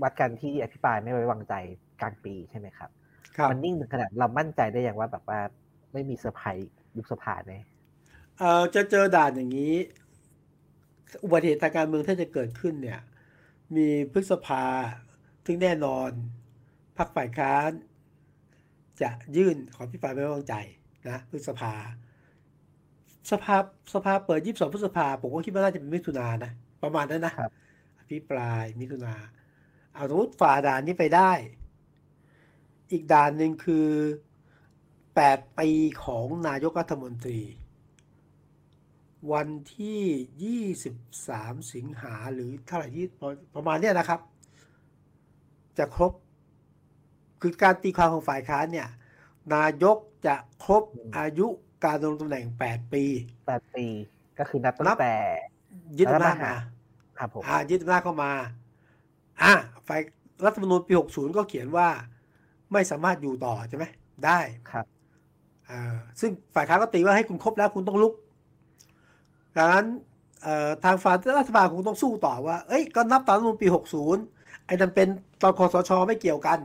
[0.02, 1.54] วัดกันที่อภิปรายไม่ไว้วางใจ
[2.02, 2.90] กลางปีใช่ไหมครับ
[3.52, 5.40] มันนิ่งถึงขนาดเรามั่นใจได้อย่างว่าแบบว่า
[5.94, 7.60] ไม่มีเซอร์ไพรส์ยุบสภาแน่
[8.38, 9.74] เอ่อจะเจอด่านอย่างนี้
[11.24, 13.00] อุบัติเหตุทางการเมืองถ้าจะเกิดขึ้นเนี่ย
[13.76, 14.64] มีพฤษภา
[15.46, 16.10] ถึงแน่นอน
[16.98, 17.72] พรรคฝ่ายค้าน
[19.02, 20.56] จะยื่นขออภิปรายไม่ไว้วางใจ
[21.08, 21.74] นะพฤษภา
[23.32, 23.56] สภา
[23.94, 26.52] สภาเปิด22พฤษภาผมก็คิดว่าน่าจะเป็นมิถุนายนนะ
[26.84, 27.52] ประมาณนั้นนะครับ
[28.00, 29.16] อภิปรายมิถุนา
[29.94, 31.32] เอาสมมติฝ่าด่านนี้ไปได้
[32.92, 33.90] อีกด่านหนึ่งคือ
[34.76, 35.70] 8 ปี
[36.04, 37.40] ของนายกรัฐมนตรี
[39.32, 43.06] วันที่ 23 สิงหาหรือเท่าไหร่ที่
[43.56, 44.20] ประมาณเนี้ยนะครับ
[45.78, 46.12] จะครบ
[47.42, 48.88] คือการตีความของฝ่ายค้านเนี่ย
[49.56, 50.84] นายกจะครบ
[51.18, 51.48] อายุ
[51.84, 53.04] การดำรงตำแหน่ง 8 ปี
[53.46, 53.86] แปดปี
[54.40, 55.16] ก็คือนับตั้นังบแต่
[55.98, 56.60] ยึดอำนาจรัฐประหามาร
[57.18, 58.32] ครับผมอ่ายึดอำนาจเข้ามา
[59.42, 59.54] อ่า
[59.88, 60.02] ฝ่าย
[60.46, 61.88] รัฐธรรมนูญปี 60 ก็เขียนว่า
[62.74, 63.86] ไม่สามารถอยู่ต่อใช่ไหม
[64.26, 64.40] ได้
[64.72, 64.86] ครับ
[65.70, 68.14] อ่าซึ่งฝ่ายค้านก็ตีว่าให้คุณครบแล้วคุณต้องลุก
[69.58, 69.86] ดังนั้น
[70.44, 73.68] เอ่อทางฝ่ายรัฐบาลคงต้องสู้ต่อว่า เอ้ย ก็นับตามรัฐธรรมนูญปี
[74.16, 75.08] 60 ไอ้นั่นเป็น
[75.42, 76.60] ตอนคอสชไม่เกี่ยวกัน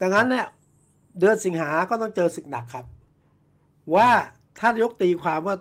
[0.00, 0.46] ดังนั้นเนี่ย
[1.18, 2.84] เดือนสิงหาก็ต้องเจอศึกหนักครับ
[3.94, 4.08] ว่า
[4.58, 5.56] ถ้านายกตีความว่า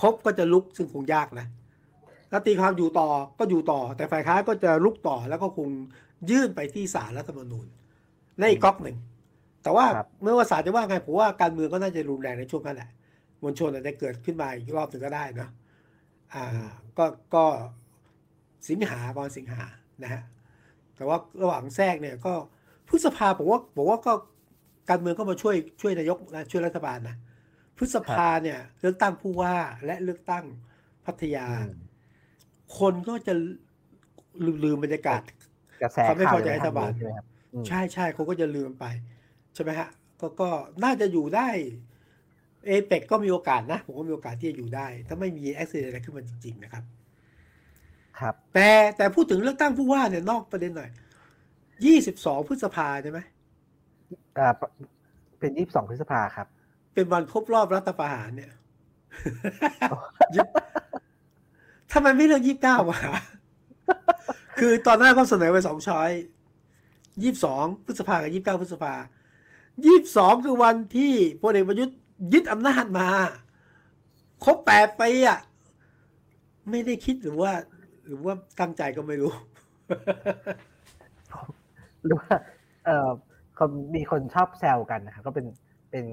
[0.00, 1.46] ครบก็จะลุกซึ่งคงยากนะ
[2.30, 3.08] ถ้าตีความอยู่ต่อ
[3.38, 5.68] ก็อยู่ต่อ แต่ฝ่ายค้านก็จะลุกต่อแล้วก็คง
[6.30, 7.66] ยื่นไปที่ศาลรัฐธรรมนูญ
[8.38, 8.96] ในอีกก๊อกหนึ่ง
[9.62, 12.90] แต่ว่าครับเมื่อว่าศาลจะว่าไงผมว่าการเมืองก็น่าจะรุนแรงในช่วงนั้นแหละ
[13.42, 15.48] มวลชนอาจจะเกิดขึ้นมาอีกรอบหนึ่งก็ได้นะ
[16.34, 16.44] อ่า
[16.98, 17.44] ก็ก็
[18.68, 19.62] สิงหาประมาณสิงหา
[20.02, 20.22] นะฮะ
[20.96, 22.32] แต่ว่าระหว่างแทรกเนี่ยก็
[22.88, 24.12] พฤษภาผมว่าผมว่าก็
[24.90, 27.16] การเมืองก็มาช่วยช่วยนายกนะช่วยรัฐบาลนะ
[27.76, 30.44] พฤษภาเนี่ยเลือกตั้งผู้ว่าและเลือกตั้ง
[31.06, 31.70] พัทยาอืม
[32.78, 33.34] คนก็จะ
[34.44, 35.20] ลืมลืมบรรยากาศ
[35.82, 37.16] กระแสความไม่ข่าวพอใจในรัฐบาลทงนี้
[37.56, 38.84] ใช่ไหมครับอืมใช่ใช่เขาก็จะลืมไป
[39.54, 39.88] ใช่ไหมฮะ
[40.20, 40.48] ก็ก็
[40.84, 41.48] น่าจะอยู่ได้
[42.66, 46.84] เอเปกก็มีโอกาสนะ ผมก็มีโอกาสที่จะอยู่ได้ ถ้าไม่มีอุบิเหตุอะไรขึ้นมาจริง ๆ นะครับ
[48.20, 50.90] ครับ แต่แต่พูดถึงเลือกตั้งผู้ว่าเนี่ยนอกประเด็นหน่อย
[51.84, 53.18] ยี่สิบสองพฤษภาใช่ไหม
[54.38, 54.48] อ่า
[55.38, 56.46] เป็นยี่สิบสองพฤษภาครับ
[56.94, 58.52] เป็นวันครบรอบรัฐประหารเนี่ย
[61.92, 62.98] ทำไมไม่เลือกยี่สิบเก้าวะ
[64.58, 66.10] คือตอนหน้าก็เสนอไปสองช้อย
[67.22, 68.94] ยี่สิบสองพฤษภากับยี่สิบเก้าพฤษภา
[69.84, 71.96] ยี่สิบสองคือวันที่พลเอกประยุทธ์
[72.32, 73.08] ยึดอำนาจมา
[74.44, 75.40] ครบแปดปีอะ
[76.70, 77.52] ไม่ได้คิดหรือว่า
[78.06, 79.32] หรือว่าตั้งใจก็ไม่รู้
[82.04, 82.34] หรือว่า
[82.86, 83.10] เออ
[83.54, 85.46] เขามีคนชอบแซวกันนะครับก็เป็น
[85.90, 86.06] เป็น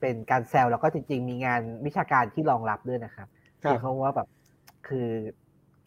[0.00, 3.28] เป็นการแซวแล้วก็จริง ๆ มีงานวิชาการที่รองรับด้วยนะครับ
[3.64, 4.28] ครับคือเขาว่าแบบ
[4.88, 5.08] คือ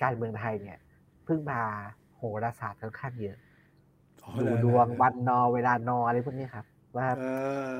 [0.04, 0.78] การเมืองไทยเนี่ย
[1.28, 1.62] พึ่งพา
[2.16, 3.38] โหราศาสตร์ค่อนข้างเยอะ
[4.42, 6.66] ดูดวงวันนอเวลานออะไรพวกนี้ครับ
[6.98, 7.22] ว่าเอ
[7.76, 7.78] อ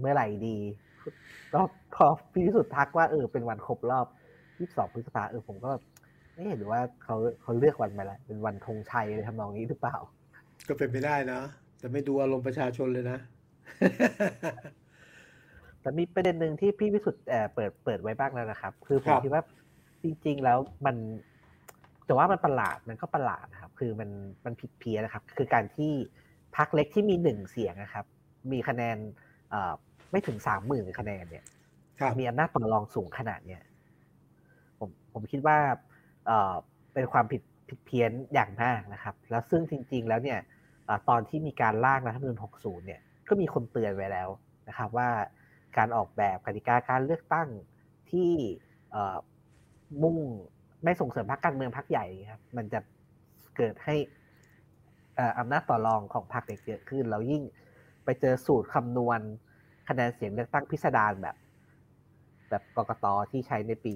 [0.00, 0.58] เมื่อไหร่ดี
[1.54, 1.60] ก็
[1.94, 4.06] พอพี่พิสุทธิ์ทักว่าเออเป็นวันครบรอบ
[4.50, 5.70] 22 พฤษภาเออผมก็
[6.34, 9.96] ไม่เห็นว่าเขาเขาเลือกวันมาแล้วเป็นวันธงชัยอะไรทำนองนี้หรือเปล่า
[10.68, 11.40] ก็เป็นไปได้นะ
[11.78, 13.18] แต่ไม่ดูอารมณ์ประชาชนเลยนะ
[15.80, 19.42] แต่มีประเด็นหนึ่งที่พี่พิสุทธิ์เอ่อเปิดเปิดไว้บ้างแล้วนะครับ คือผครัมบคิดว่า
[20.02, 20.96] จริง ๆ แล้วมัน
[22.06, 24.10] แต่ว่ามันประหลาดมันก็ประหลาดนะครับ คือมัน
[24.44, 25.92] มันผิดเพี้ยนนะครับ คือการที่
[26.56, 28.04] พักเล็กที่มีหนึ่งเสียงนะครับ
[28.52, 28.96] มีคะแนน
[29.50, 29.72] เอ่อ
[30.10, 31.44] ไม่ถึงสามหมื่นคะแนนเนี่ย
[32.00, 33.62] ครับมีอำนาจต่อรองสูงขนาดเนี้ย
[34.78, 35.58] ผมผมคิดว่า
[36.26, 36.54] เอ่อ
[36.94, 40.38] เป็นความผิดผิดเพี้ยนอย่างมากนะครับ แล้วซึ่งจริง ๆ แล้วเนี่ย
[40.84, 44.28] เอ่อตอนที่มีการร่างรัฐธรรมนูญ60 เนี่ยก็มีคนเตือนไว้แล้ว
[44.68, 45.08] นะครับ ว่า
[45.76, 47.48] การออกแบบกติกาการเลือกตั้ง
[48.10, 48.30] ที่
[48.90, 49.16] เอ่อ
[50.02, 50.18] มุ่ง
[50.84, 52.80] ไม่ส่งเสริมพรรคการเมืองพรรคใหญ่ครับมันจะ
[53.56, 53.96] เกิดให้
[55.16, 57.42] เอ่ออำนาจต่อรองของพรรคเล็กเยอะขึ้นแล้วยิ่ง
[58.04, 59.20] ไปเจอสูตรคำนวณ
[59.88, 61.36] คะแนนเสียงเลือกตั้งพิสดารแบบ
[62.50, 63.94] แบบกกตที่ใช้ในปี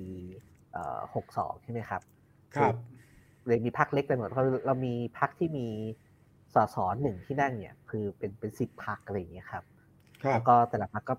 [0.72, 0.99] เอ่อ
[1.33, 2.03] 62ใช่ไหมครับ
[2.57, 2.75] ครับ
[3.46, 5.66] เลยมีพักเล็กไปหมดเพราะเรามีพักที่มี
[6.55, 9.64] สสหนึ่งที่นั่งเนี่ย คือเป็นเป็นสิบพักอะไรอย่างเงี้ยครับ
[10.22, 11.14] ครับแล้วก็แต่ละพักก็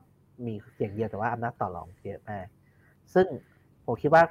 [0.45, 2.45] มีเสียงเดียวแต่ว่าอำนาจต่อรองเยอะมาก
[3.13, 3.27] ซึ่ง
[3.86, 4.23] ผมคิดว่า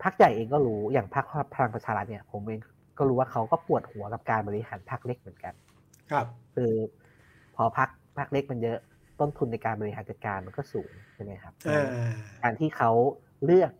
[0.00, 2.60] เอ่อพักใหญ่เองก็รู้อย่างพักพลังประชารัฐเนี่ย ผมเอง
[2.98, 5.54] ก็รู้ว่าเขาก็ปวดหัวกับการบริหารพักเล็กเหมือนกัน
[6.12, 6.72] ครับ คือ
[7.56, 8.78] พอพักพักเล็กมันเยอะ
[9.20, 11.88] ต้นทุนในการบริหารจัดการมันก็สูงใช่ไหมครับอ่า
[12.42, 12.90] การที่เขา
[13.44, 13.72] เลือก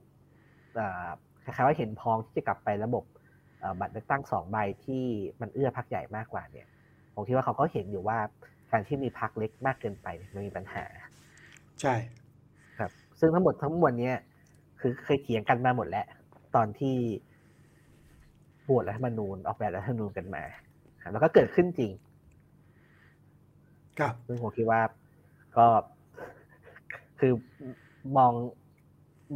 [0.74, 1.06] เอ่อ
[1.44, 3.04] คล้ายๆว่าเห็นพ้องที่จะกลับไประบบ
[3.60, 5.04] เอ่อบัตรเลือกตั้งสองใบที่
[5.40, 6.66] มันเอื้อพักใหญ่มากกว่าเนี่ย
[7.14, 8.18] ผมคิดว่าเขาก็เห็นอยู่ว่า
[8.70, 10.84] การที่มีพักเล็กมากเกินไปเนี่ยมันมีปัญหา
[11.80, 11.94] ใช่
[12.78, 14.16] ครับ ซึ่งทั้งหมดทั้งมวลเนี้ย
[14.80, 16.06] คือเคยเถียงกันมาหมดแล้ว
[16.54, 16.96] ตอนที่
[18.68, 20.42] บวชรัฐธรรมนูญออกแบบรัฐธรรมนูญกันมา
[21.02, 21.92] ครับแล้วก็เกิดขึ้นจริง
[23.98, 24.80] ครับซึ่งผมคิดว่า
[25.56, 25.66] ก็
[27.20, 27.32] คือ
[28.16, 28.32] มอง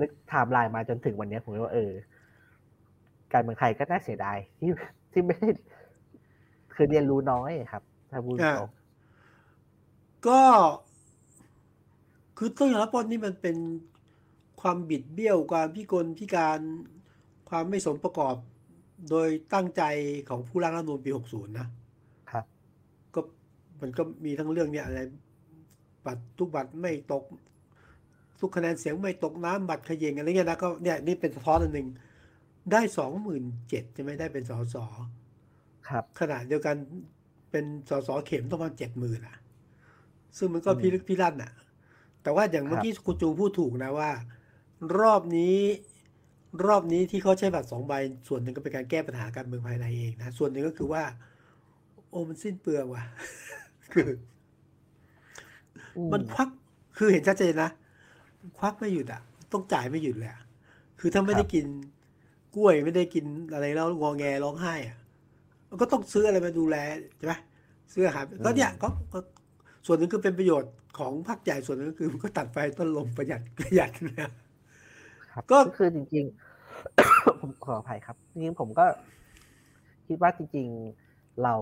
[0.01, 1.91] นึกไทม์ไลน์มาจนถึงวันนี้ผมคิดว่าเออ
[3.33, 4.71] การเมืองไทยก็น่าเสียดายที่
[5.13, 5.51] ที่ไม่ได้
[6.75, 8.71] คือเรียนรู้น้อยครับ ถ้าพูดตรง
[10.29, 10.43] ก็
[12.39, 13.57] คือต้องยอมรับว่านี่มันเป็น
[14.65, 16.61] ความบิดเบี้ยวความพิกลพิการ
[17.51, 18.37] ความไม่สมประกอบ
[19.11, 19.83] โดยตั้งใจ
[20.29, 21.69] ของผู้ร่างรัฐธรรมนูญปี 60 นะ
[22.31, 22.45] ครับ
[23.15, 23.21] ก็
[23.81, 25.01] มันก็มีทั้งเรื่องเนี่ยอะไร
[26.07, 27.25] บัตรทุกบัตรไม่ตก
[28.41, 31.89] ทุกคะแนนเสียงไม่ตกน้ำบัตรเขย่งอะไรเงี้ยนะก็เนี่ยนี่เป็นสะท้อนอันหนึ่ง
[32.73, 34.77] ได้สองหมื่นเจ็ดใช่ไหมได้เป็นสส
[35.89, 36.77] ครับขณะเดียวกัน
[37.51, 39.37] เป็นสสเข็มต้องมาเจ็ดหมื่นอะ
[40.39, 41.53] ซึ่งมันก็พิลึกพิลั่นอะ
[42.23, 44.11] แต่ว่าอย่างเมื่อกี้คุณจูพูดถูกนะว่า
[45.01, 45.59] รอบนี้
[46.67, 47.93] รอบนี้ที่เขาใช้บัตรสองใบ
[48.29, 51.03] ส่วนหนึ่งก็เป็นการแก้ปัญหาการเมืองภายในเองนะ ส่วนหนึ่งก็คือว่า
[52.11, 53.05] โอ้มันสิ้นเปลืองว่ะ
[53.93, 54.09] คือ
[55.97, 56.49] อืมันควัก
[56.97, 57.71] คือเห็นชัดเจนนะ
[58.59, 59.21] ควักไม่หยุดอะ
[59.53, 60.43] ต้องจ่ายไม่หยุดเลยอะ
[61.01, 61.67] คือถ้าไม่ได้กิน
[62.57, 64.97] กล้วยไม่ได้กินอะไรแล้วงอแงร้องไห้อะ
[65.69, 66.77] มันก็ต้องซื้ออะไรมาดูแล
[67.17, 67.35] ใช่ไหม
[67.93, 69.19] ซื้ออาหารก็เนี่ยก็ก็
[69.87, 74.31] ส่วนหนึ่งคือเป็นประโยชน์ของพรรคใหญ่ส่วนหนึงก็คือมันก็ตัดไฟต้นลมประหยัดประหยัดเนี่ย
[75.35, 76.25] ครับก็ก็คือจริง
[76.83, 78.87] ๆ ผมขออภัยครับจริงๆผมก็
[80.07, 80.69] คิดว่าจริง
[81.05, 81.55] ๆ เรา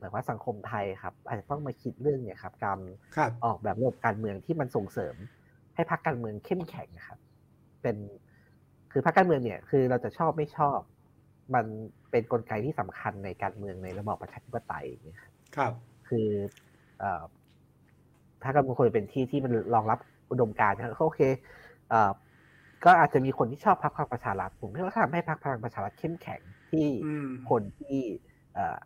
[0.00, 2.78] แบบว่าสังคมไทยครับ อาจจะต้องมาคิดเรื่องเนี่ยครับการ
[3.16, 5.14] ครับออกแบบระบบการเมืองที่มันส่งเสริม
[5.74, 7.18] ให้พรรคการเมืองเข้มแข็งนะครับ
[7.82, 7.96] เป็น
[8.92, 10.78] คือพรรคการเมืองเนี่ย คือเราจะชอบไม่ชอบ
[11.54, 11.64] มัน
[12.10, 15.72] เป็นกลไกที่สำคัญในการเมืองในระบอบประชาธิปไตยเนี่ยครับครับ
[16.08, 16.28] คือ
[16.98, 17.22] เอ่อ
[18.42, 19.98] พรรคการเมืองควรจะเป็นที่ที่มันรองรับ
[20.30, 21.22] อุดมการณ์นะครับก็โอเค
[21.90, 22.10] เอ่อ
[22.84, 26.40] ก็อาจจะมีคนที่ชอบพรรคพลังประชารัฐผมคิดว่าถ้าทำให้พรรคพลังประชารัฐเข้มแข็ง
[26.70, 27.98] ที่อืมคนที่
[28.54, 28.76] เอ่อ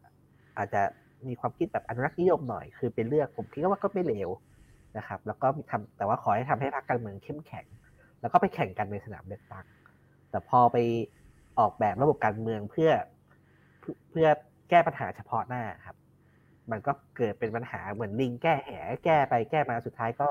[0.59, 0.83] อาจจะ
[1.29, 4.31] มีความคิดแบบอนุรักษ์นิยมหน่อย คือเป็นเลือกผมคิดว่าก็ไม่เลว
[4.99, 7.67] นะครับ แล้วก็ทำแต่ว่าขอให้ทำให้พรรคการเมืองเข้มแข็ง
[8.21, 9.67] แล้วก็ไปแข่งกันในสนามเลือกตั้ง
[10.31, 10.77] แต่พอไป
[11.59, 12.91] ออกแบบระบบการเมืองเพื่อ
[13.81, 14.29] เพื่อเพื่อ
[14.71, 15.97] แก้ปัญหาเฉพาะหน้าครับ
[16.71, 18.71] มันก็เกิดเป็นปัญหาเหมือนลิงแก้แห
[19.05, 20.29] แก้ไปแก้มาสุดท้ายก็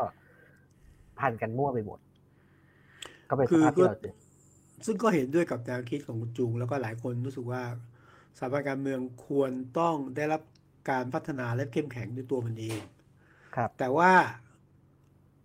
[1.20, 2.00] พันกันมั่วไปหมด
[3.30, 4.16] ก็เป็นสภาพที่เราเจอ
[4.86, 7.64] ซึ่งก็เห็นด้วยกับแนวคิดของคุณจุง แล้วก็หลายคนรู้สึกว่า
[8.38, 10.42] สถาบันการเมืองควรต้องได้รับ
[10.90, 12.80] การพัฒนาและเข้มแข็งด้วยตัวมันเอง
[13.56, 14.12] ครับ แต่ว่า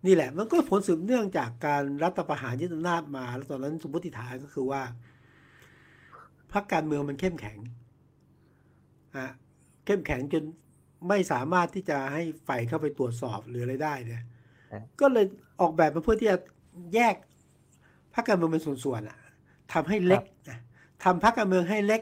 [0.05, 4.81] นี่แหละมันก็ผลสืบเนื่องจากการรัฐประหารยึดอำนาจมา แล้วตอนนั้นสมมติฐานก็คือว่า
[6.53, 7.59] พรรคการเมืองมันเข้มแข็ง
[9.15, 9.27] อะ
[9.85, 10.43] เข้มแข็งจน
[11.07, 14.23] ไม่สามารถที่จะให้ฝ่ายเข้าไปตรวจสอบหรืออะไรได้เนี่ย
[14.71, 15.25] อะก็เลย
[15.61, 16.37] ออกแบบมาเพื่อที่จะ
[16.95, 17.28] แยกพ
[18.19, 19.17] รรคการเมืองเป็นส่วนๆอะ
[19.73, 20.59] ทำให้เล็กนะ
[21.03, 22.01] ทำพรรคการเมืองให้เล็ก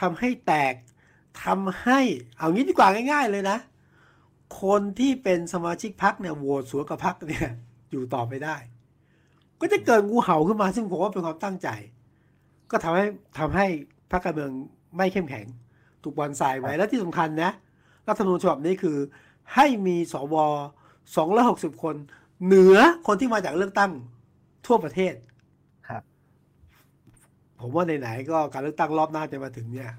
[0.00, 0.74] ทำให้แตก
[1.44, 2.00] ทำให้
[2.36, 3.58] เอางี้ดีกว่าง่าย ๆ เลยนะ
[4.62, 7.48] คนที่เป็นสมาชิกพรรคเนี่ยโหวตสวนกับพรรคเนี่ย
[7.90, 8.56] อยู่ต่อไปได้
[9.60, 11.68] ก็จะเกิดงูเห่าขึ้นมาซึ่งผมว่าเป็นความตั้งใจ
[12.70, 13.04] ก็ทำให้
[13.38, 13.66] ทำให้
[14.10, 14.50] พรรคการเมือง
[14.96, 15.46] ไม่เข้มแข็ง
[16.02, 17.50] ถูกบอลทรายไว้และที่สำคัญนะ
[18.08, 18.96] รัฐธรรมนูญฉบับนี้คือ
[19.54, 20.34] ให้มีสว
[21.08, 21.96] 260คน
[22.44, 23.92] เหนือคนที่มาจากเลือกตั้ง
[24.66, 25.33] ทั่วประเทศครับ
[27.66, 29.90] ผมว่าไหนๆก็การเลือกตั้งรอบหน้าจะมาถึงเนี่ย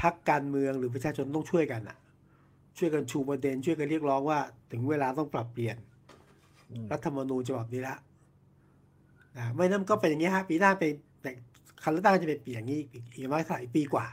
[0.00, 1.96] พักการเมืองหรือประชาชนต้องช่วยกันอะ
[2.78, 4.38] ช่วยกันชูประเด็น ช่วยกันเรียกร้องว่า
[4.72, 5.76] ถึงเวลาต้องปรับเปลี่ยน
[6.70, 7.96] อืมรัฐธรรมนูญฉบับนี้ละ
[9.36, 11.30] นะไม่นั้นก็เป็นอย่างนี้ฮะปีหน้าเป็นแต่
[11.82, 14.06] คันเลือกตั้งจะเป็นปีอย่างนี้อีกอีกไม่เท่าไหร่ปีกว่า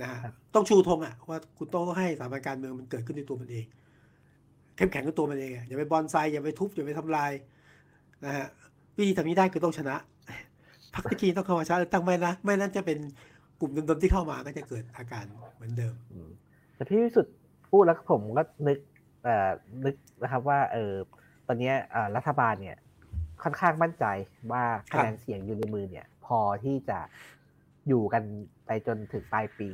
[0.00, 0.18] นะฮะ
[0.54, 3.66] ต้องชูธงอะว่าคุณต้องให้สถาบันการเมืองมันเกิดขึ้นในตัวมันเอง
[4.76, 7.32] เข้มแข็งกับตัวมันเองอะอย่าไปบอนไซอย่าไปทุบอย่าไปทำลาย
[8.24, 8.46] นะฮะ
[8.96, 9.96] วิธีทำนี้ได้คือต้องชนะ
[10.94, 12.98] พรรคที่คีต้องเข้ามาชนะเลือกตั้งไม่นะไม่นั้นจะเป็น
[13.60, 15.24] กลุ่มเดิมๆที่เข้ามาก็จะเกิดอาการ
[15.54, 16.30] เหมือนเดิมอืม
[16.74, 17.34] แต่พี่วิสุทธ์
[17.70, 18.78] พูดแล้วผมก็นึก
[19.24, 19.50] เอ่อ
[19.84, 20.92] นึกนะครับว่าเออ
[21.46, 22.76] ตอนเนี้ยเอ่อรัฐบาลเนี่ย
[23.42, 24.04] ค่อนข้างมั่นใจ
[24.52, 26.98] ว่าครัคะบแนนเสียงอยู่ในมือเนี่ย พอที่จะ
[27.88, 28.22] อยู่กัน
[28.66, 29.70] ไปจนถึงปลายปี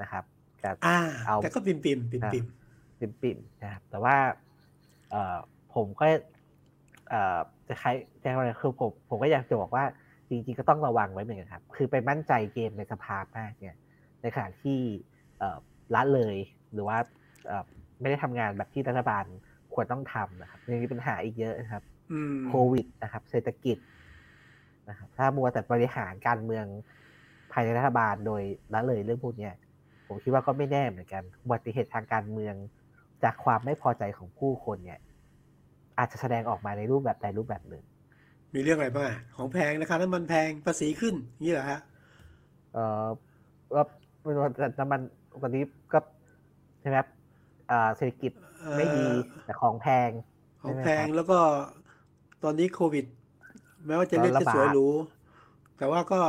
[0.00, 0.24] นะครับ
[0.62, 2.44] จะอ่าเอาแต่ก็ปิมปิมปิมปิม
[2.98, 4.16] ปิ่มปิ่มๆนะครับแต่ว่า
[5.10, 5.36] เอ่อ
[5.74, 6.06] ผมก็
[7.08, 7.38] เอ่อ
[7.68, 7.90] จะใช้
[8.22, 9.84] จะอะไรคือผมผมก็อยากจะบอกว่า
[10.32, 13.76] จริงๆก็ต้องระวังไว้เหมือนกันครับ คือไปมั่นใจเกมในสภามากเนี่ย
[14.22, 14.78] ในขณะที่
[15.38, 15.58] เอ่อ
[15.94, 16.36] ละเลย
[16.72, 16.98] หรือว่า
[17.46, 17.64] เอ่อ
[18.00, 19.24] ไม่ได้ทำงานแบบที่รัฐบาล
[19.74, 23.78] ควรต้องทำนะครับยังมีปัญหาอีกเยอะนะครับอืมโควิดนะครับ เศรษฐกิจ
[24.88, 26.66] นะครับ ถ้ามัวแต่บริหารการเมือง
[27.52, 28.42] ภายในรัฐบาลโดย
[28.74, 29.54] ละเลยเรื่องพวกเนี้ย
[30.06, 32.54] ผมคิดว่าก็ไม่แน่เหมือนกันอุบัติเหตุทางการเมือง
[33.24, 35.00] จากความไม่พอใจของผู้คนเนี่ย
[35.98, 37.84] อาจจะแสดงออกมาในรูปแบบใดรูปแบบหนึ่ง
[38.54, 41.80] มีเรื่องอะไรบ้างอะของแพงนะคะน้ำมันแพงภาษีขึ้นอย่างนี่เหรอฮะ
[42.72, 43.06] เอ่อ
[43.74, 43.84] ว่า
[44.22, 45.00] ไม่รู้ว่าแต่น้ำมัน
[45.42, 45.62] ตอนนี้
[45.92, 45.98] ก็
[46.80, 47.08] ใช่ไหมครับ
[47.70, 48.32] อ่าเศรษฐกิจ
[48.76, 50.10] ไม่ดีเอ่อแต่ของแพง
[50.62, 51.38] ของใช่ไหมแพงครับแล้วก็
[52.44, 53.04] ตอนนี้โควิด
[53.86, 54.86] แม้ว่าจะเรียกระจะบาดสวยหรู
[55.78, 56.20] แต่ว่าก็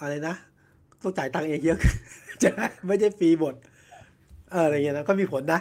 [0.00, 0.34] อะไรนะ
[1.02, 1.78] ต้องจ่ายตังค์เองเยอะ
[2.42, 2.50] จะ
[2.86, 3.54] ไม่ได้ฟรีหมด
[4.50, 5.60] เอออะไรเงี้ยนะก็มีผลนะ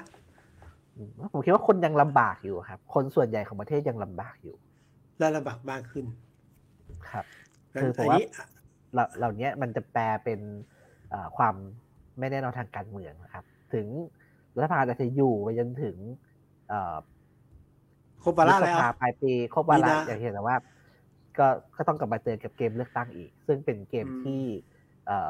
[0.96, 4.56] อืมผมคิดว่าคนยังลำบากอยู่ครับ คนส่วนใหญ่ของประเทศยังลำบากอยู่
[5.22, 6.06] และลำบากมากขึ้น
[7.10, 7.26] ครับ
[7.74, 8.28] งั้นคือผมอันว่านี้
[8.94, 10.40] เหล่าเหล่านี้มันจะแปลเป็น
[11.10, 11.56] เอ่อความ
[12.20, 13.88] ไม่แน่นอนทางการเมืองนะครับ ถึง
[14.58, 15.96] รัฐบาลอาจจะอยู่ไปจนถึง
[16.70, 16.96] เอ่อ
[18.24, 20.58] ครบวาระพฤษแล้วภาปลายปีครบวามีระนาอย่างที่เห็นแต่ว่า
[21.38, 24.42] ก็ก็ต้องกลับมาเจอกับเกมเลือกตั้งอีก ซึ่งเป็นเกมอืมที่
[25.06, 25.30] เอ่อ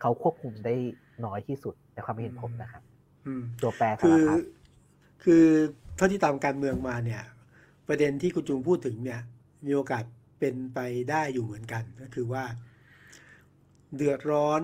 [0.00, 0.74] เขาควบคุมได้
[1.24, 2.82] น้อยที่สุดในความเห็นผมนะครับ
[3.26, 4.38] อืมตัวแปรสาคืรอพัด
[5.24, 5.44] คือ
[5.96, 7.22] เท่าที่ตามการเมืองมาเนี่ย
[7.88, 9.20] ประเด็นที่คุณจุงพูดถึงเนี่ย
[9.64, 10.04] มีโอกาส
[10.38, 10.78] เป็นไป
[11.10, 12.44] ได้อยู่เหมือนกันก็คือว่า
[13.94, 14.62] เดือดร้อน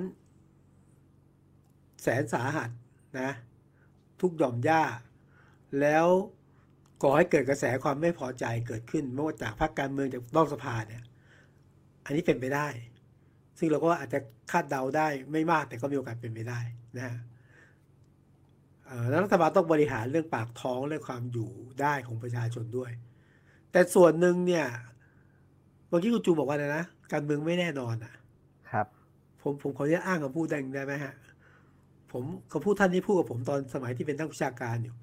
[2.03, 2.71] แสนสาหัส
[3.21, 3.31] นะ
[4.21, 4.83] ทุกหย่อมย่า
[5.81, 6.07] แล้ว
[7.03, 11.03] ก่อให้เกิดกระแสความไม่พอใจเกิดขึ้นไม่ว่าจากพรรคการเมืองจากนอกสภาเนี่ย
[12.05, 12.69] อันนี้เป็นไปได้
[13.59, 14.19] ซึ่งเราก็อาจจะ
[14.51, 16.61] คาดเดาได้ไม่มากแต่ก็มีโอกาสเป็นไปได้
[16.97, 17.17] นะฮะ
[18.87, 22.91] เอ่อแล้วรัฐบาลต้องบริหารเรื่องปากท้องเรื่องความอยู่ได้ของประชาชนด้วย
[23.73, 24.67] แต่ส่วนหนึ่งเนี่ย
[25.89, 28.15] เมื่อกี้คุณจูบอกว่าอะไรนะการเมืองไม่แน่นอนอะ
[28.71, 28.87] ครับ
[29.43, 31.15] ผมผมขออนุญาตอ้างคำพูดได้ได้ไหมฮะ
[32.13, 34.95] ผมคำพูดท่านนี้พูดกับผมตอนสมัยที่เป็นนักวิชาการอยู่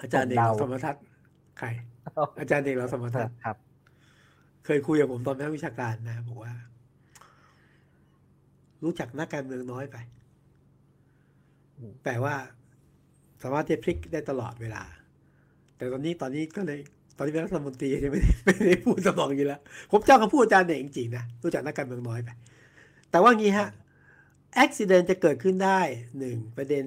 [0.00, 1.02] อาจารย์เอกผมเราเดาธรรมทัศน์
[1.58, 1.68] ใคร
[2.40, 3.56] อาจารย์เอกเราธรรมทัศน์ครับ
[4.64, 6.52] เคยคุยกับผมตอนเป็นนักวิชาการนะบอกว่า
[8.84, 9.96] รู้จักนักการเมืองน้อยไป
[11.76, 12.34] อืมแต่ว่า
[13.42, 14.82] สามารถจะพลิกได้ตลอดเวลา
[15.76, 16.80] แต่ตอนนี้ตอนนี้ก็เลย
[17.16, 19.60] ตอนนี้เป็นรัฐมนตรียังไม่ได้ไม่ได้พูดสมองอยู่แล้ว
[19.90, 22.28] ผมเจ้าเขาพูดอาจารย์เองจริงๆนะรู้จักนักการเมืองน้อยไป
[23.10, 23.68] แต่ว่างี้ฮะ
[24.56, 25.80] อุบิเหตุจะเกิดขึ้นได้
[26.18, 26.84] หนึ่งประเด็น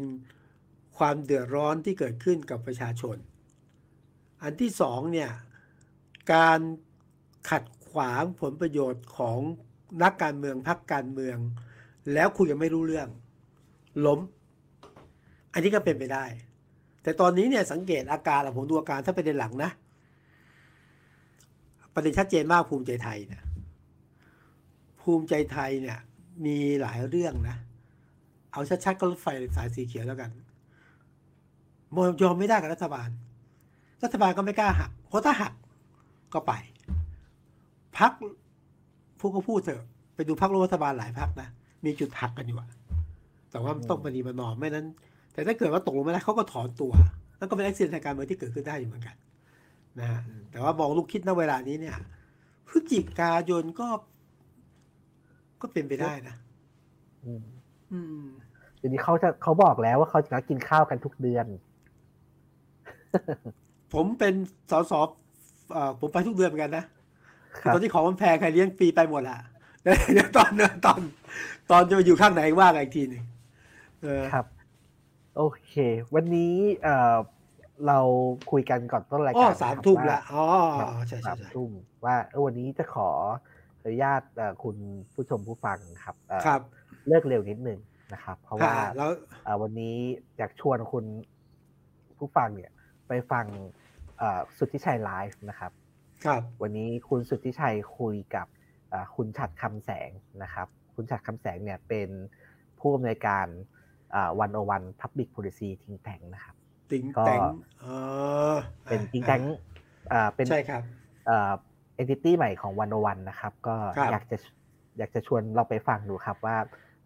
[0.98, 3.18] ความเดือดร้อนที่เกิดขึ้นกับประชาชน
[4.44, 5.32] อันที่สองเนี่ย
[6.34, 6.60] การ
[7.50, 9.40] ขัดขวางผลประโยชน์ของ
[10.04, 11.38] นักการเมืองพรรคการเมือง
[12.14, 13.08] แล้วคุยกันไม่รู้เรื่อง
[14.06, 14.20] ล้ม
[15.54, 16.26] อันนี้ก็เป็นไปได้
[17.04, 19.72] แต่ตอนนี้เนี่ยสังเกตอาการอะผมดูอาการถ้าประเด็นหลังนะ
[21.94, 23.44] ประเด็นชัดเจนมากภูมิใจไทยเนี่ย
[25.02, 25.98] ภูมิใจไทยเนี่ย
[26.46, 27.58] มีหลายเรื่องนะ
[28.52, 30.32] เอาชัดๆก็รถไฟสายสีเขียวแล้วกัน
[31.96, 33.10] มยอมไม่ได้กับรัฐบาล
[34.04, 35.54] รัฐบาลก็ไม่กล้าหักเพราะถ้าหัก
[36.34, 36.54] ก็ไป
[37.98, 38.12] พัก
[39.20, 41.50] พวกก็พูดเถอะไปดูพักรัฐบาลหลายพักนะ
[41.86, 42.58] มีจุดหักกันอยู่
[43.52, 44.86] แต่ว่ามันต้องปฏิบัตินอมไม่นั้น
[45.40, 46.92] แต่ถ้าเกิดว่าตกลงไม่ได้เขาก็ถอนตัว
[47.40, 49.16] นั่นก็เป็นอุบิเหตุทางการเมืองที่เกิดขึ้นได้อยู่เหมือนกัน
[50.00, 50.20] นะฮะ
[50.52, 51.98] แต่ว่ามองลูกคิดณเวลานี้เนี่ย
[52.68, 53.88] พฤศจิกายนก็
[55.62, 56.36] ก็เป็นไปได้นะ
[57.26, 57.44] อืม
[57.94, 58.24] อืม
[58.80, 61.46] ทีนี้เขาจะเขาบอกแล้วว่าเขาจะนัดกินข้าวกันทุกเดือน
[63.94, 64.34] ผมเป็น
[64.72, 64.94] สส
[65.72, 66.86] เอ่อผมไปทุกเดือนเหมือนกันนะ
[67.62, 69.38] ครับตอนที่ของมันแพงใครเลี้ยงฟรีไปหมดละ
[69.84, 70.52] แล้วเดี๋ยวตอน
[70.86, 71.00] ตอน
[71.72, 73.24] ตอนจะไปอยู่ข้างไหนว่ากันอีกทีหนึ่ง
[74.04, 74.46] เออครับ
[75.36, 75.74] โอเค
[76.16, 77.18] วันนี้เอ่อ
[77.88, 78.00] เรา
[78.52, 80.46] คุยกันก่อนต้นรายอ๋อการสามนะครับทุ่มว่าละอ๋อ
[80.80, 81.72] ครับใช่ใช่สามใช่ทุ่ม
[82.06, 83.10] ว่าเออวันนี้จะขอ
[83.82, 84.76] อนุญาตเอ่อคุณ
[85.14, 86.62] ผู้ชมผู้ฟังครับเอ่อครับ
[87.08, 87.80] เลิกเร็วนิดนึง
[88.14, 89.12] นะครับ เพราะว่าฮะแล้ว
[89.44, 89.96] เอ่อวันนี้
[90.38, 91.06] อยากชวนคุณ
[92.18, 92.72] ผู้ฟังเนี่ย
[93.08, 93.46] ไปฟัง
[94.18, 95.72] เอ่อสุทธิชัยไลฟ์นะครับ
[96.26, 98.48] ครับ วันนี้คุณสุทธิชัยคุยกับ
[98.90, 100.10] เอ่อคุณฉัดคำแสง
[100.44, 102.10] นะครับ คุณฉัดคำแสงเนี่ยเป็น
[102.80, 103.48] ผู้อำนวยการ
[104.40, 106.56] วันโอวันพับบิ c โพลิซีทิงแทงนะครับ
[106.92, 107.40] ติงก็แตง
[107.80, 107.86] เอ
[108.54, 109.42] อเป็นทิงแทง
[110.36, 110.84] เป็นใช่ครับ
[111.96, 114.38] เอ็นติตี้ใหม่ของวันโอวันนะครับ ก็ครับอยากจะ
[114.98, 116.58] อยากจะชวนเราไปฟังดูครับว่า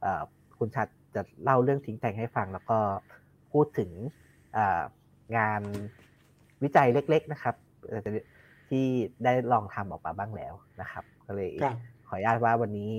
[0.02, 0.22] เอ่อ
[0.58, 2.80] คุณชัดจะเล่าเรื่องทิงแทงให้ฟัง แล้วก็
[3.52, 3.90] พูดถึง
[4.54, 4.82] เอ่อ
[5.38, 5.62] งาน
[6.64, 7.56] วิจัยเล็ก ๆนะครับ
[7.88, 8.02] เอ่อ
[8.70, 8.86] ที่
[9.24, 12.92] ได้ลองทำออกมาบ้างแล้วนะครับ ก็เลยครับขออนุญาตว่าวันนี้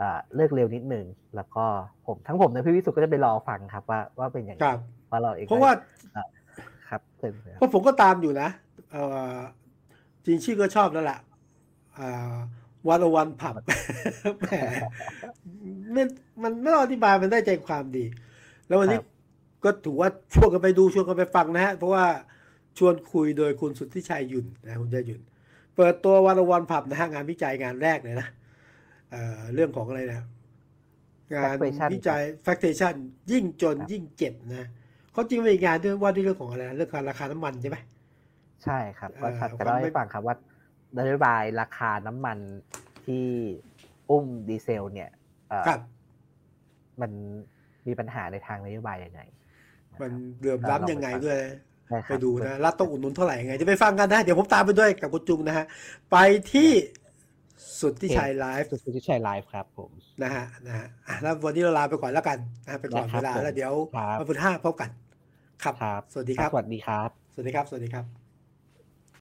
[0.00, 1.64] เอ่อเลิกเร็วนิดหนึ่งแล้วก็
[2.06, 4.78] ผมทั้งผมและพี่วิสุทธ์ก็จะไปรอฟังครับ ว่าว่าเป็นอย่างครับ
[5.10, 5.72] ว่าเราเองเพราะว่า
[6.16, 6.22] ก็
[6.88, 8.48] ครับเชิญเลยคเพรับราะผมก็ตามอยู่นะ
[8.92, 9.02] เอ่
[9.34, 9.36] อ
[10.24, 11.18] จริงชื่อก็ชอบแล้วล่ะ
[12.88, 13.54] วันวันผับ
[14.40, 14.54] แหม
[15.94, 16.08] มัน
[16.42, 18.04] มันไม่ต้องอธิบายมันได้ใจความดี
[18.66, 19.06] แล้ววันนี้ครับ
[19.64, 22.04] ก็ถือว่าชวนกันไปดูชวนกันไปฟังนะฮะ เพราะว่า
[22.78, 25.20] ชวนคุยโดยคุณสุทธิชัยหยุ่นนะคุณชัยหยุ่น
[25.76, 28.28] เปิดตัววันวันผับนะฮะงานวิจัยงานแรกเลยนะ
[29.10, 30.22] เอ่อเรื่องของอะไรนะ
[31.34, 32.94] งาน Factation วิจัย factation
[33.32, 34.68] ยิ่งจนครับยิ่งเจ็บนะ
[35.12, 37.76] เขาจริงมีอีกงานด้วยว่าด้วยเรื่องของอะไรนะเรื่องการราคาน้ำมันใช่ไหม
[38.64, 40.36] ใช่ครับก็เอ่อชัดจะความเล่าไม่ให้ฟังครับว่า
[40.98, 42.38] นโยบายราคาน้ำมัน
[43.04, 43.26] ที่
[44.10, 45.10] อุ้มดีเซล เนี่ย
[45.48, 45.80] เอ่อครับ
[47.00, 47.10] มัน
[47.86, 51.38] มีปัญหาในทางนโยบายยังไงะครับมันเดือมล้ำยังไงด้วย
[51.88, 55.66] ใช่คไปรับดูนะรัฐต้องอุดหนุนเท่าไหร่ยังไง จะไปฟังกันนะ เดี๋ยวผมตามไปด้วยกับคุณจุงนะฮะ
[56.10, 56.16] ไป
[56.52, 56.70] ที่
[57.80, 59.90] สุดที่ชัยไลฟ์สุดที่ชัยไลฟ์ครับผม
[60.22, 64.90] นะฮะนะฮะอะแล้ววันนี้เราลาไปก่อนแล้วกันนะไปก่อนได้ครัเวบลาผมแล้วเดี๋ยวครับวันพุธห้าพบกัน
[65.62, 68.19] ครับครับ สวัสดีครับ สวัสดีครับ สวัสดีครับ สวัสดีครับ